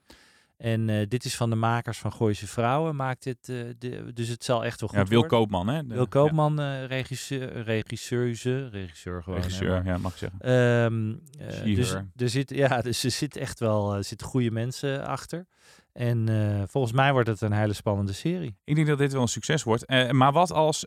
En 0.60 0.88
eh, 0.88 1.06
dit 1.08 1.24
is 1.24 1.36
van 1.36 1.50
de 1.50 1.56
makers 1.56 1.98
van 1.98 2.12
Gooise 2.12 2.46
Vrouwen, 2.46 2.96
maakt 2.96 3.22
dit, 3.22 3.48
eh, 3.48 3.56
de, 3.78 4.10
dus 4.14 4.28
het 4.28 4.44
zal 4.44 4.64
echt 4.64 4.80
wel 4.80 4.88
goed 4.88 4.98
Ja, 4.98 5.04
Wil 5.04 5.20
worden. 5.20 5.38
Koopman, 5.38 5.68
hè? 5.68 5.86
De- 5.86 5.94
Wil 5.94 6.08
Koopman, 6.08 6.60
eh 6.60 6.84
regisseur, 6.86 7.62
regisseuse, 7.62 8.68
regisseur 8.68 9.22
gewoon. 9.22 9.38
hè, 9.38 9.44
regisseur, 9.44 9.70
maar- 9.70 9.84
ja, 9.84 9.98
mag 9.98 10.12
ik 10.12 10.18
zeggen. 10.18 10.40
Ehm, 10.40 11.14
eh, 11.48 11.74
dus 11.76 11.94
er 12.16 12.28
zit, 12.28 12.50
ja, 12.50 12.80
dus 12.82 13.04
er 13.04 13.10
zit 13.10 13.36
echt 13.36 13.58
wel 13.60 13.94
er 13.94 14.04
zitten 14.04 14.26
goede 14.26 14.50
mensen 14.50 15.06
achter. 15.06 15.46
En 15.92 16.28
volgens 16.68 16.92
mij 16.92 17.12
wordt 17.12 17.28
het 17.28 17.40
een 17.40 17.52
hele 17.52 17.72
spannende 17.72 18.12
serie. 18.12 18.56
Ik 18.64 18.74
denk 18.74 18.86
dat 18.86 18.98
dit 18.98 19.12
wel 19.12 19.22
een 19.22 19.28
succes 19.28 19.62
wordt. 19.62 19.88
Maar 20.12 20.32
wat 20.32 20.52
als, 20.52 20.84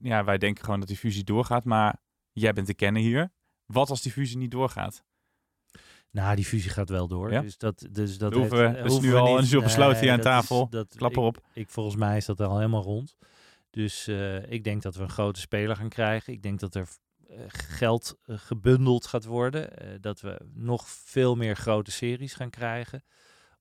ja, 0.00 0.24
wij 0.24 0.38
denken 0.38 0.64
gewoon 0.64 0.78
dat 0.78 0.88
die 0.88 0.96
fusie 0.96 1.24
doorgaat, 1.24 1.64
maar 1.64 1.96
jij 2.32 2.52
bent 2.52 2.66
de 2.66 2.74
kenner 2.74 3.02
hier. 3.02 3.30
Wat 3.66 3.90
als 3.90 4.02
die 4.02 4.12
fusie 4.12 4.36
niet 4.38 4.50
doorgaat? 4.50 5.04
Nou, 6.10 6.36
die 6.36 6.44
fusie 6.44 6.70
gaat 6.70 6.88
wel 6.88 7.08
door. 7.08 7.32
Ja? 7.32 7.40
Dus 7.40 7.58
dat, 7.58 7.86
dus 7.90 8.18
dat 8.18 8.30
Dat 8.32 8.40
hoeven 8.40 8.58
heeft- 8.70 8.82
we- 8.82 8.88
hoeven 8.88 9.08
nu 9.08 9.14
we 9.14 9.18
al- 9.20 9.38
is 9.38 9.54
al 9.54 9.62
besloten 9.62 10.00
hier 10.00 10.10
aan 10.12 10.18
is- 10.18 10.24
tafel. 10.24 10.68
dat, 10.68 10.94
Klap 10.96 11.16
erop. 11.16 11.40
Ik, 11.52 11.68
volgens 11.68 11.96
mij 11.96 12.16
is 12.16 12.24
dat 12.26 12.40
al 12.40 12.56
helemaal 12.56 12.82
rond. 12.82 13.16
Dus 13.70 14.06
eh, 14.06 14.50
ik 14.50 14.64
denk 14.64 14.82
dat 14.82 14.94
we 14.94 15.02
een 15.02 15.08
grote 15.10 15.40
speler 15.40 15.76
gaan 15.76 15.88
krijgen. 15.88 16.32
Ik 16.32 16.42
denk 16.42 16.60
dat 16.60 16.74
er 16.74 16.88
eh, 17.28 17.36
geld 17.48 18.16
gebundeld 18.26 19.06
gaat 19.06 19.24
worden. 19.24 19.70
dat 20.00 20.20
we 20.20 20.40
nog 20.54 20.88
veel 20.88 21.34
meer 21.36 21.56
grote 21.56 21.90
series 21.90 22.34
gaan 22.34 22.50
krijgen. 22.50 23.02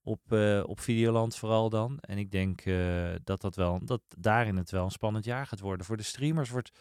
Op, 0.02 0.32
op 0.64 0.80
Videoland 0.80 1.36
vooral 1.36 1.70
dan. 1.70 1.98
En 2.00 2.18
ik 2.18 2.32
denk 2.32 2.64
dat, 3.24 3.42
dat, 3.42 3.56
wel, 3.56 3.80
dat 3.86 4.02
daarin 4.18 4.58
het 4.58 4.72
wel 4.72 4.84
een 4.84 4.92
spannend 4.92 5.26
jaar 5.26 5.48
gaat 5.48 5.60
worden. 5.60 5.86
Voor 5.86 5.98
de 5.98 6.04
streamers 6.04 6.50
wordt 6.50 6.72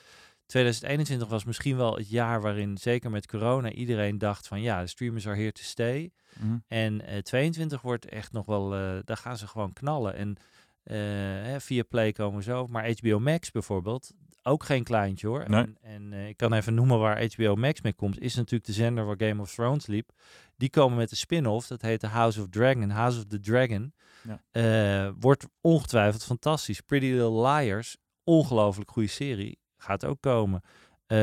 2021 0.47 1.29
was 1.29 1.45
misschien 1.45 1.77
wel 1.77 1.97
het 1.97 2.09
jaar 2.09 2.41
waarin, 2.41 2.79
zeker 2.79 3.11
met 3.11 3.27
corona, 3.27 3.71
iedereen 3.71 4.19
dacht 4.19 4.49
van 4.49 4.61
ja, 4.61 4.81
de 4.81 4.87
streamers 4.87 5.27
are 5.27 5.37
here 5.37 5.53
to 5.53 5.63
stay. 5.63 6.11
Mhm. 6.39 6.57
En 6.69 7.07
eh 7.07 7.19
22 7.19 7.83
wordt 7.83 8.09
echt 8.09 8.33
nog 8.33 8.47
wel, 8.47 8.75
eh, 8.75 8.99
daar 9.05 9.17
gaan 9.17 9.37
ze 9.37 9.47
gewoon 9.47 9.73
knallen. 9.73 10.15
En 10.15 10.37
eh, 10.83 10.97
hè, 11.43 11.61
via 11.61 11.83
Play 11.83 12.13
komen 12.13 12.43
zo. 12.43 12.67
Maar 12.67 12.91
HBO 12.91 13.19
Max 13.19 13.51
bijvoorbeeld, 13.51 14.13
ook 14.43 14.65
geen 14.65 14.85
kleintje 14.85 15.27
hoor. 15.27 15.51
Nee. 15.51 15.61
En, 15.61 15.77
en 15.81 16.13
eh, 16.13 16.29
ik 16.29 16.37
kan 16.37 16.53
even 16.53 16.75
noemen 16.75 16.99
waar 16.99 17.25
HBO 17.35 17.55
Max 17.55 17.81
mee 17.81 17.93
komt. 17.93 18.21
Is 18.21 18.35
natuurlijk 18.35 18.65
de 18.65 18.73
zender 18.73 19.05
waar 19.05 19.17
Game 19.19 19.43
of 19.43 19.55
Thrones 19.55 19.87
liep. 19.87 20.11
Die 20.57 20.71
komen 20.71 20.97
met 20.97 21.11
een 21.11 21.17
spin-off, 21.17 21.67
dat 21.67 21.83
heet 21.83 22.01
The 22.01 22.07
House 22.07 22.41
of 22.41 22.49
Dragon. 22.49 22.91
House 22.91 23.19
of 23.19 23.25
the 23.25 23.41
Dragon. 23.41 23.93
Ja. 24.23 24.43
Eh, 24.51 25.13
wordt 25.19 25.47
ongetwijfeld 25.61 26.25
fantastisch. 26.25 26.81
Pretty 26.81 27.07
Little 27.07 27.49
Liars, 27.49 27.97
ongelooflijk 28.25 28.91
goede 28.91 29.09
serie. 29.09 29.59
Gaat 29.87 30.05
ook 30.05 30.21
komen. 30.21 30.63
Eh, 31.07 31.19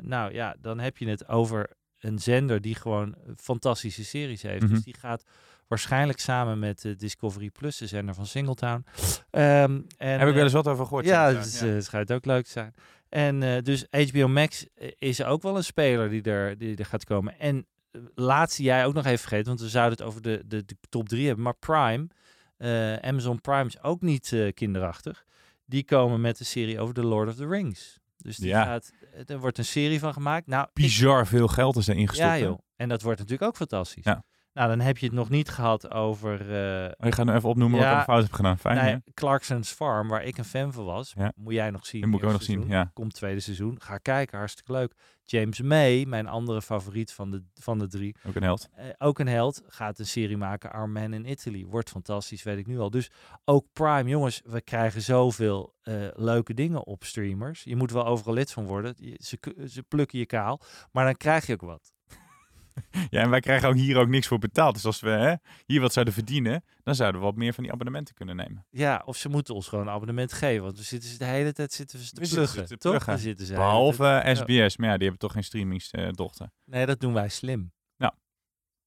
nou 0.00 0.32
ja, 0.32 0.56
dan 0.60 0.78
heb 0.78 0.96
je 0.98 1.08
het 1.08 1.28
over 1.28 1.70
een 1.98 2.18
zender 2.18 2.60
die 2.60 2.74
gewoon 2.74 3.14
fantastische 3.36 4.04
series 4.04 4.42
heeft. 4.42 4.62
Mhm. 4.62 4.74
Dus 4.74 4.82
die 4.84 4.94
gaat 4.98 5.24
waarschijnlijk 5.66 6.18
samen 6.18 6.58
met 6.58 6.84
eh, 6.84 6.96
Discovery 6.96 7.50
Plus, 7.50 7.76
de 7.76 7.86
zender 7.86 8.14
van 8.14 8.26
Singletown. 8.26 8.84
Ehm, 9.30 9.80
en, 9.96 10.18
Heb 10.18 10.20
ik 10.20 10.24
wel 10.26 10.34
eh, 10.34 10.42
eens 10.42 10.52
wat 10.52 10.68
over 10.68 10.84
gehoord. 10.86 11.04
ja, 11.04 11.26
inderdaad. 11.26 11.52
het, 11.52 11.62
eh, 11.62 11.74
het 11.74 11.84
schijnt 11.84 12.12
ook 12.12 12.24
leuk 12.24 12.44
te 12.44 12.50
zijn. 12.50 12.74
En 13.08 13.42
eh, 13.42 13.62
dus 13.62 13.86
HBO 13.90 14.28
Max 14.28 14.66
eh, 14.74 14.90
is 14.98 15.22
ook 15.22 15.42
wel 15.42 15.56
een 15.56 15.64
speler 15.64 16.08
die 16.10 16.22
er, 16.22 16.58
die 16.58 16.76
er 16.76 16.84
gaat 16.86 17.04
komen. 17.04 17.38
En 17.38 17.66
eh, 17.90 18.00
laatste 18.14 18.62
jij 18.62 18.86
ook 18.86 18.94
nog 18.94 19.04
even 19.06 19.18
vergeten, 19.18 19.46
want 19.46 19.60
we 19.60 19.68
zouden 19.68 19.98
het 19.98 20.06
over 20.06 20.22
de, 20.22 20.42
de, 20.46 20.64
de 20.64 20.76
top 20.88 21.08
drie 21.08 21.26
hebben. 21.26 21.44
Maar 21.44 21.54
Prime, 21.58 22.06
eh, 22.56 22.96
Amazon 22.96 23.40
Prime 23.40 23.66
is 23.66 23.82
ook 23.82 24.00
niet 24.00 24.32
eh, 24.32 24.52
kinderachtig. 24.54 25.24
Die 25.68 25.84
komen 25.84 26.20
met 26.20 26.40
een 26.40 26.46
serie 26.46 26.80
over 26.80 26.94
The 26.94 27.04
Lord 27.04 27.28
of 27.28 27.34
the 27.34 27.46
Rings. 27.46 27.98
Dus 28.16 28.36
die 28.36 28.48
Ja. 28.48 28.64
gaat, 28.64 28.90
eh, 29.12 29.30
er 29.30 29.38
wordt 29.40 29.58
een 29.58 29.64
serie 29.64 29.98
van 29.98 30.12
gemaakt. 30.12 30.46
Nou, 30.46 30.62
ik- 30.62 30.74
Bizar 30.82 31.26
veel 31.26 31.48
geld 31.48 31.76
is 31.76 31.86
erin 31.86 32.08
gestopt. 32.08 32.28
ja 32.28 32.38
joh. 32.38 32.58
En 32.76 32.88
dat 32.88 33.02
wordt 33.02 33.18
natuurlijk 33.18 33.48
ook 33.50 33.56
fantastisch. 33.56 34.04
Ja. 34.04 34.24
Nou, 34.52 34.68
dan 34.68 34.80
heb 34.80 34.98
je 34.98 35.06
het 35.06 35.14
nog 35.14 35.28
niet 35.30 35.48
gehad 35.48 35.90
over... 35.90 36.32
Oh, 36.40 36.46
je 37.06 37.12
gaat 37.12 37.26
nu 37.26 37.32
even 37.32 37.48
opnoemen 37.48 37.80
wat 37.80 37.98
ik 37.98 38.04
fout 38.04 38.22
heb 38.22 38.32
gedaan. 38.32 38.58
Fijn, 38.58 38.76
Nee, 38.76 38.92
hè? 38.92 38.98
Clarkson's 39.14 39.70
Farm, 39.72 40.08
waar 40.08 40.24
ik 40.24 40.38
een 40.38 40.44
fan 40.44 40.72
van 40.72 40.84
was. 40.84 41.14
Moet 41.34 41.52
jij 41.52 41.70
nog 41.70 41.86
zien. 41.86 42.00
Die 42.00 42.10
moet 42.10 42.20
ik 42.20 42.26
ook 42.26 42.32
nog 42.32 42.42
zien, 42.42 42.66
ja. 42.68 42.90
Komt 42.94 43.14
tweede 43.14 43.40
seizoen. 43.40 43.80
Ga 43.82 43.98
kijken, 43.98 44.38
hartstikke 44.38 44.72
leuk. 44.72 44.94
James 45.30 45.60
May, 45.60 46.04
mijn 46.04 46.26
andere 46.26 46.62
favoriet 46.62 47.12
van 47.12 47.30
de, 47.30 47.42
van 47.54 47.78
de 47.78 47.86
drie. 47.86 48.16
Ook 48.26 48.34
een 48.34 48.42
held. 48.42 48.68
eh, 48.74 48.86
ook 48.98 49.18
een 49.18 49.26
held. 49.28 49.62
Gaat 49.66 49.98
een 49.98 50.06
serie 50.06 50.36
maken, 50.36 50.72
Our 50.72 50.88
Man 50.88 51.12
in 51.12 51.30
Italy. 51.30 51.64
Wordt 51.64 51.90
fantastisch, 51.90 52.42
weet 52.42 52.58
ik 52.58 52.66
nu 52.66 52.78
al. 52.78 52.90
Dus 52.90 53.10
ook 53.44 53.66
Prime, 53.72 54.08
jongens, 54.08 54.42
we 54.44 54.60
krijgen 54.60 55.02
zoveel 55.02 55.74
eh, 55.82 55.94
leuke 56.14 56.54
dingen 56.54 56.86
op 56.86 57.04
streamers. 57.04 57.62
Je 57.64 57.76
moet 57.76 57.90
wel 57.90 58.06
overal 58.06 58.34
lid 58.34 58.52
van 58.52 58.64
worden. 58.66 58.94
Je- 58.98 59.20
ze, 59.24 59.38
ze 59.68 59.82
plukken 59.82 60.18
je 60.18 60.26
kaal, 60.26 60.60
maar 60.92 61.04
dan 61.04 61.16
krijg 61.16 61.46
je 61.46 61.52
ook 61.52 61.60
wat. 61.60 61.92
Ja, 63.10 63.22
en 63.22 63.30
wij 63.30 63.40
krijgen 63.40 63.68
ook 63.68 63.74
hier 63.74 63.96
ook 63.96 64.08
niks 64.08 64.26
voor 64.26 64.38
betaald. 64.38 64.74
Dus 64.74 64.84
als 64.84 65.00
we 65.00 65.10
hè, 65.10 65.34
hier 65.66 65.80
wat 65.80 65.92
zouden 65.92 66.14
verdienen, 66.14 66.64
dan 66.82 66.94
zouden 66.94 67.20
we 67.20 67.26
wat 67.26 67.36
meer 67.36 67.54
van 67.54 67.62
die 67.62 67.72
abonnementen 67.72 68.14
kunnen 68.14 68.36
nemen. 68.36 68.66
Ja, 68.70 69.02
of 69.04 69.16
ze 69.16 69.28
moeten 69.28 69.54
ons 69.54 69.68
gewoon 69.68 69.86
een 69.86 69.92
abonnement 69.92 70.32
geven. 70.32 70.62
Want 70.62 70.76
we 70.76 70.82
zitten 70.82 71.18
de 71.18 71.24
hele 71.24 71.52
tijd 71.52 71.72
zitten 71.72 71.98
we 71.98 72.04
te 72.04 72.34
pluggen. 72.34 72.68
toch? 72.68 72.78
pluggen. 72.78 73.18
Zitten 73.18 73.46
ze 73.46 73.54
Behalve 73.54 74.06
eh, 74.06 74.34
SBS, 74.34 74.76
maar 74.76 74.88
ja, 74.88 74.94
die 74.94 75.02
hebben 75.02 75.18
toch 75.18 75.32
geen 75.32 75.44
streamingsdochter. 75.44 76.50
Nee, 76.64 76.86
dat 76.86 77.00
doen 77.00 77.12
wij 77.12 77.28
slim. 77.28 77.72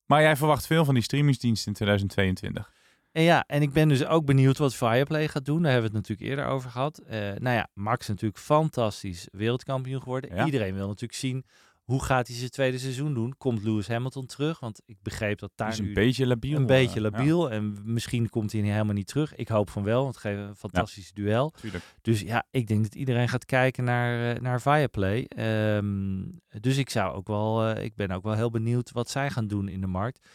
maar 0.05 0.21
jij 0.21 0.35
verwacht 0.35 0.67
veel 0.67 0.85
van 0.85 0.93
die 0.93 1.03
streamingsdiensten 1.03 1.67
in 1.67 1.73
2022. 1.73 2.71
En 3.11 3.23
ja, 3.23 3.43
en 3.47 3.61
ik 3.61 3.73
ben 3.73 3.87
dus 3.87 4.05
ook 4.05 4.25
benieuwd 4.25 4.57
wat 4.57 4.75
Fireplay 4.75 5.27
gaat 5.27 5.45
doen. 5.45 5.61
Daar 5.61 5.71
hebben 5.71 5.91
we 5.91 5.97
het 5.97 6.07
natuurlijk 6.07 6.29
eerder 6.29 6.53
over 6.53 6.69
gehad. 6.69 6.97
Eh, 6.97 7.19
nou 7.19 7.55
ja, 7.55 7.67
Max 7.73 8.01
is 8.01 8.07
natuurlijk 8.07 8.39
fantastisch 8.39 9.27
wereldkampioen 9.31 10.01
geworden. 10.01 10.35
Ja. 10.35 10.45
Iedereen 10.45 10.73
wil 10.73 10.87
natuurlijk 10.87 11.19
zien 11.19 11.45
hoe 11.91 12.03
gaat 12.03 12.27
hij 12.27 12.35
zijn 12.35 12.49
tweede 12.49 12.77
seizoen 12.77 13.13
doen. 13.13 13.33
Komt 13.37 13.63
Lewis 13.63 13.87
Hamilton 13.87 14.25
terug? 14.25 14.59
Want 14.59 14.81
ik 14.85 14.97
begreep 15.01 15.39
dat 15.39 15.51
daar 15.55 15.69
is 15.69 15.79
nu 15.79 15.87
een 15.87 15.93
beetje 15.93 16.27
labiel. 16.27 16.57
een 16.57 16.65
beetje 16.65 16.95
eh, 16.95 17.11
labiel. 17.11 17.51
En 17.51 17.77
misschien 17.83 18.29
komt 18.29 18.51
hij 18.51 18.61
helemaal 18.61 18.93
niet 18.93 19.07
terug. 19.07 19.35
Ik 19.35 19.47
hoop 19.47 19.69
van 19.69 19.83
wel, 19.83 20.03
want 20.03 20.15
het 20.15 20.23
geeft 20.23 20.39
een 20.39 20.55
fantastisch 20.55 21.11
duel. 21.11 21.51
Tuurlijk. 21.61 21.83
Dus 22.01 22.21
ja, 22.21 22.43
ik 22.51 22.67
denk 22.67 22.83
dat 22.83 22.95
iedereen 22.95 23.29
gaat 23.29 23.45
kijken 23.45 23.83
naar, 23.83 24.35
eh, 24.35 24.41
naar 24.41 24.61
Viaplay. 24.61 25.23
Ehm, 25.23 26.23
dus 26.59 26.77
ik 26.77 26.89
zou 26.89 27.13
ook 27.15 27.27
wel, 27.27 27.65
eh, 27.65 27.83
ik 27.83 27.95
ben 27.95 28.11
ook 28.11 28.23
wel 28.23 28.33
heel 28.33 28.49
benieuwd 28.49 28.91
wat 28.91 29.09
zij 29.09 29.29
gaan 29.29 29.47
doen 29.47 29.67
in 29.67 29.81
de 29.81 29.87
markt. 29.87 30.27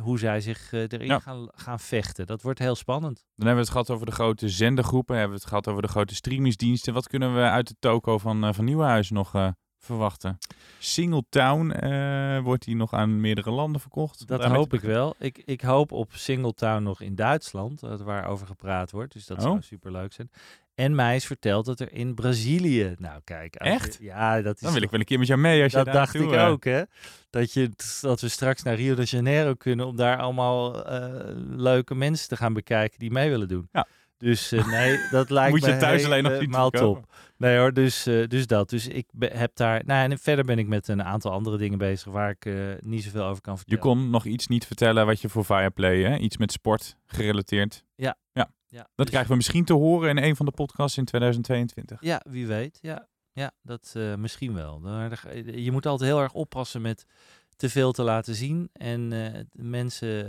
Hoe 0.00 0.18
zij 0.18 0.40
zich 0.40 0.72
erin 0.72 1.06
Ja. 1.06 1.18
gaan, 1.18 1.48
gaan 1.54 1.80
vechten. 1.80 2.26
Dat 2.26 2.42
wordt 2.42 2.58
heel 2.58 2.74
spannend. 2.74 3.14
Dan 3.16 3.46
hebben 3.46 3.54
we 3.54 3.60
het 3.60 3.70
gehad 3.70 3.90
over 3.90 4.06
de 4.06 4.12
grote 4.12 4.48
zendergroepen. 4.48 5.16
Hebben 5.16 5.34
we 5.34 5.40
het 5.40 5.48
gehad 5.48 5.68
over 5.68 5.82
de 5.82 5.88
grote 5.88 6.14
streamingsdiensten. 6.14 6.94
Wat 6.94 7.08
kunnen 7.08 7.34
we 7.34 7.40
uit 7.40 7.68
de 7.68 7.74
toko 7.78 8.18
van, 8.18 8.44
eh 8.44 8.52
van 8.52 8.64
Nieuwenhuis 8.64 9.10
nog 9.10 9.52
verwachten? 9.80 10.38
Singletown 10.78 11.70
eh 11.70 12.38
wordt 12.42 12.64
die 12.64 12.76
nog 12.76 12.92
aan 12.92 13.20
meerdere 13.20 13.50
landen 13.50 13.80
verkocht? 13.80 14.26
Dat 14.28 14.40
Daarmee 14.40 14.58
hoop 14.58 14.72
ik 14.74 14.80
wel. 14.80 15.14
Ik, 15.18 15.42
ik 15.44 15.60
hoop 15.60 15.92
op 15.92 16.10
Singletown 16.14 16.82
nog 16.82 17.00
in 17.00 17.14
Duitsland, 17.14 17.82
uh, 17.82 17.96
waar 17.96 18.26
over 18.26 18.46
gepraat 18.46 18.90
wordt. 18.90 19.12
Dus 19.12 19.26
dat 19.26 19.36
Oh. 19.38 19.42
zou 19.42 19.62
super 19.62 19.92
leuk 19.92 20.12
zijn. 20.12 20.30
En 20.74 20.94
mij 20.94 21.16
is 21.16 21.26
verteld 21.26 21.64
dat 21.66 21.80
er 21.80 21.92
in 21.92 22.14
Brazilië. 22.14 22.94
Nou, 22.98 23.20
kijk. 23.24 23.54
je- 23.54 23.58
Echt? 23.70 23.98
ja, 24.00 24.42
dat 24.42 24.54
is. 24.54 24.60
Dan 24.60 24.72
wil 24.72 24.82
ik 24.82 24.90
wel 24.90 25.00
een 25.00 25.06
keer 25.06 25.18
met 25.18 25.26
jou 25.26 25.40
mee 25.40 25.62
als 25.62 25.70
je 25.70 25.76
dat 25.76 25.86
daar 25.86 25.94
dacht 25.94 26.14
ik 26.14 26.30
eh, 26.32 26.46
ook, 26.48 26.64
hè? 26.64 26.82
Dat, 27.30 27.52
je, 27.52 27.70
dat 28.00 28.20
we 28.20 28.28
straks 28.28 28.62
naar 28.62 28.74
Rio 28.74 28.94
de 28.94 29.02
Janeiro 29.04 29.54
kunnen 29.54 29.86
om 29.86 29.96
daar 29.96 30.18
allemaal 30.18 30.84
eh, 30.86 31.08
leuke 31.48 31.94
mensen 31.94 32.28
te 32.28 32.36
gaan 32.36 32.52
bekijken 32.52 32.98
die 32.98 33.10
mee 33.10 33.30
willen 33.30 33.48
doen. 33.48 33.68
Ja. 33.72 33.86
Dus 34.20 34.52
eh, 34.52 34.66
nee, 34.66 34.98
dat 35.10 35.30
lijkt 35.38 35.50
Moet 35.52 35.60
me 35.66 35.72
je 35.72 35.76
thuis 35.76 36.04
alleen 36.04 36.22
nog 36.22 36.32
voorkomen. 36.32 36.70
top. 37.02 37.12
Nee 37.36 37.58
hoor, 37.58 37.72
dus, 37.72 38.06
eh, 38.06 38.26
dus 38.26 38.46
dat. 38.46 38.70
Dus 38.70 38.88
ik 38.88 39.06
heb 39.18 39.50
daar... 39.56 39.82
Nou, 39.84 40.10
en 40.10 40.18
verder 40.18 40.44
ben 40.44 40.58
ik 40.58 40.66
met 40.66 40.88
een 40.88 41.02
aantal 41.02 41.32
andere 41.32 41.56
dingen 41.56 41.78
bezig 41.78 42.12
waar 42.12 42.30
ik 42.30 42.44
eh, 42.44 42.54
niet 42.80 43.02
zoveel 43.02 43.24
over 43.24 43.42
kan 43.42 43.52
Je 43.52 43.58
vertellen. 43.58 43.82
kon 43.82 44.10
nog 44.10 44.24
iets 44.24 44.46
niet 44.46 44.66
vertellen 44.66 45.06
wat 45.06 45.20
je 45.20 45.28
voor 45.28 45.44
Viaplay, 45.44 46.02
hè? 46.02 46.16
iets 46.16 46.36
met 46.36 46.52
sport 46.52 46.96
gerelateerd. 47.06 47.84
Ja. 47.94 48.16
ja. 48.32 48.50
Ja, 48.66 48.78
Dat 48.78 48.88
dus- 48.94 49.08
krijgen 49.08 49.30
we 49.30 49.36
misschien 49.36 49.64
te 49.64 49.72
horen 49.72 50.10
in 50.16 50.24
een 50.24 50.36
van 50.36 50.46
de 50.46 50.52
podcasts 50.52 50.98
in 50.98 51.04
2022. 51.04 51.98
Ja, 52.00 52.20
wie 52.28 52.46
weet. 52.46 52.78
Ja, 52.82 53.08
ja 53.32 53.50
dat 53.62 53.94
misschien 54.16 54.54
wel. 54.54 54.80
Ga- 55.10 55.30
Je 55.54 55.72
moet 55.72 55.86
altijd 55.86 56.10
heel 56.10 56.20
erg 56.20 56.32
oppassen 56.32 56.82
met 56.82 57.04
te 57.60 57.68
veel 57.70 57.92
te 57.92 58.02
laten 58.02 58.34
zien. 58.34 58.68
En 58.72 59.12
eh, 59.12 59.40
mensen... 59.52 60.26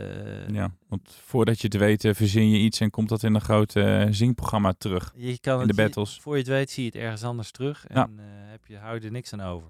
eh, 0.48 0.54
Ja, 0.56 0.72
want 0.88 1.16
voordat 1.26 1.62
je 1.62 1.68
het 1.68 1.78
weet 1.78 2.06
eh, 2.06 2.14
verzin 2.14 2.50
je 2.50 2.58
iets 2.58 2.80
en 2.80 2.90
komt 2.90 3.10
dat 3.10 3.24
in 3.24 3.36
een 3.36 3.42
groot 3.42 3.74
zingprogramma 4.10 4.74
terug. 4.78 5.14
Je 5.16 5.40
kan 5.40 5.54
in 5.62 5.68
het, 5.68 5.76
de 5.76 5.82
je- 5.82 5.88
battles. 5.88 6.20
voor 6.22 6.34
je 6.34 6.40
het 6.40 6.48
weet 6.48 6.70
zie 6.72 6.84
je 6.84 6.90
het 6.90 7.00
ergens 7.00 7.24
anders 7.24 7.52
terug. 7.52 7.86
En 7.88 7.96
Ja. 7.96 8.10
heb 8.52 8.66
je, 8.68 8.78
hou 8.78 9.00
je 9.00 9.06
er 9.06 9.12
niks 9.12 9.34
aan 9.34 9.42
over. 9.42 9.68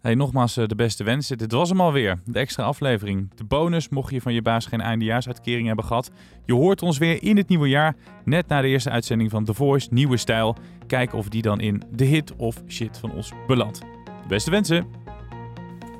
Hey, 0.00 0.14
nogmaals 0.14 0.54
de 0.54 0.74
beste 0.76 1.04
wensen. 1.04 1.38
Dit 1.38 1.52
was 1.52 1.68
hem 1.68 1.80
alweer, 1.80 2.20
de 2.24 2.38
extra 2.38 2.64
aflevering. 2.64 3.34
De 3.34 3.44
bonus, 3.44 3.88
mocht 3.88 4.10
je 4.12 4.20
van 4.20 4.34
je 4.34 4.42
baas 4.42 4.66
geen 4.66 4.80
eindejaarsuitkering 4.80 5.66
hebben 5.66 5.84
gehad. 5.84 6.10
Je 6.44 6.52
hoort 6.54 6.82
ons 6.82 6.98
weer 6.98 7.22
in 7.22 7.36
het 7.36 7.48
nieuwe 7.48 7.68
jaar, 7.68 7.96
net 8.24 8.48
na 8.48 8.60
de 8.60 8.68
eerste 8.68 8.90
uitzending 8.90 9.30
van 9.30 9.44
The 9.44 9.54
Voice, 9.54 9.88
Nieuwe 9.90 10.16
Stijl. 10.16 10.56
Kijken 10.86 11.18
of 11.18 11.28
die 11.28 11.42
dan 11.42 11.60
in 11.60 11.82
de 11.92 12.04
hit 12.04 12.36
of 12.36 12.62
shit 12.68 12.98
van 12.98 13.12
ons 13.12 13.32
belandt. 13.46 13.78
De 14.04 14.28
beste 14.28 14.50
wensen! 14.50 15.05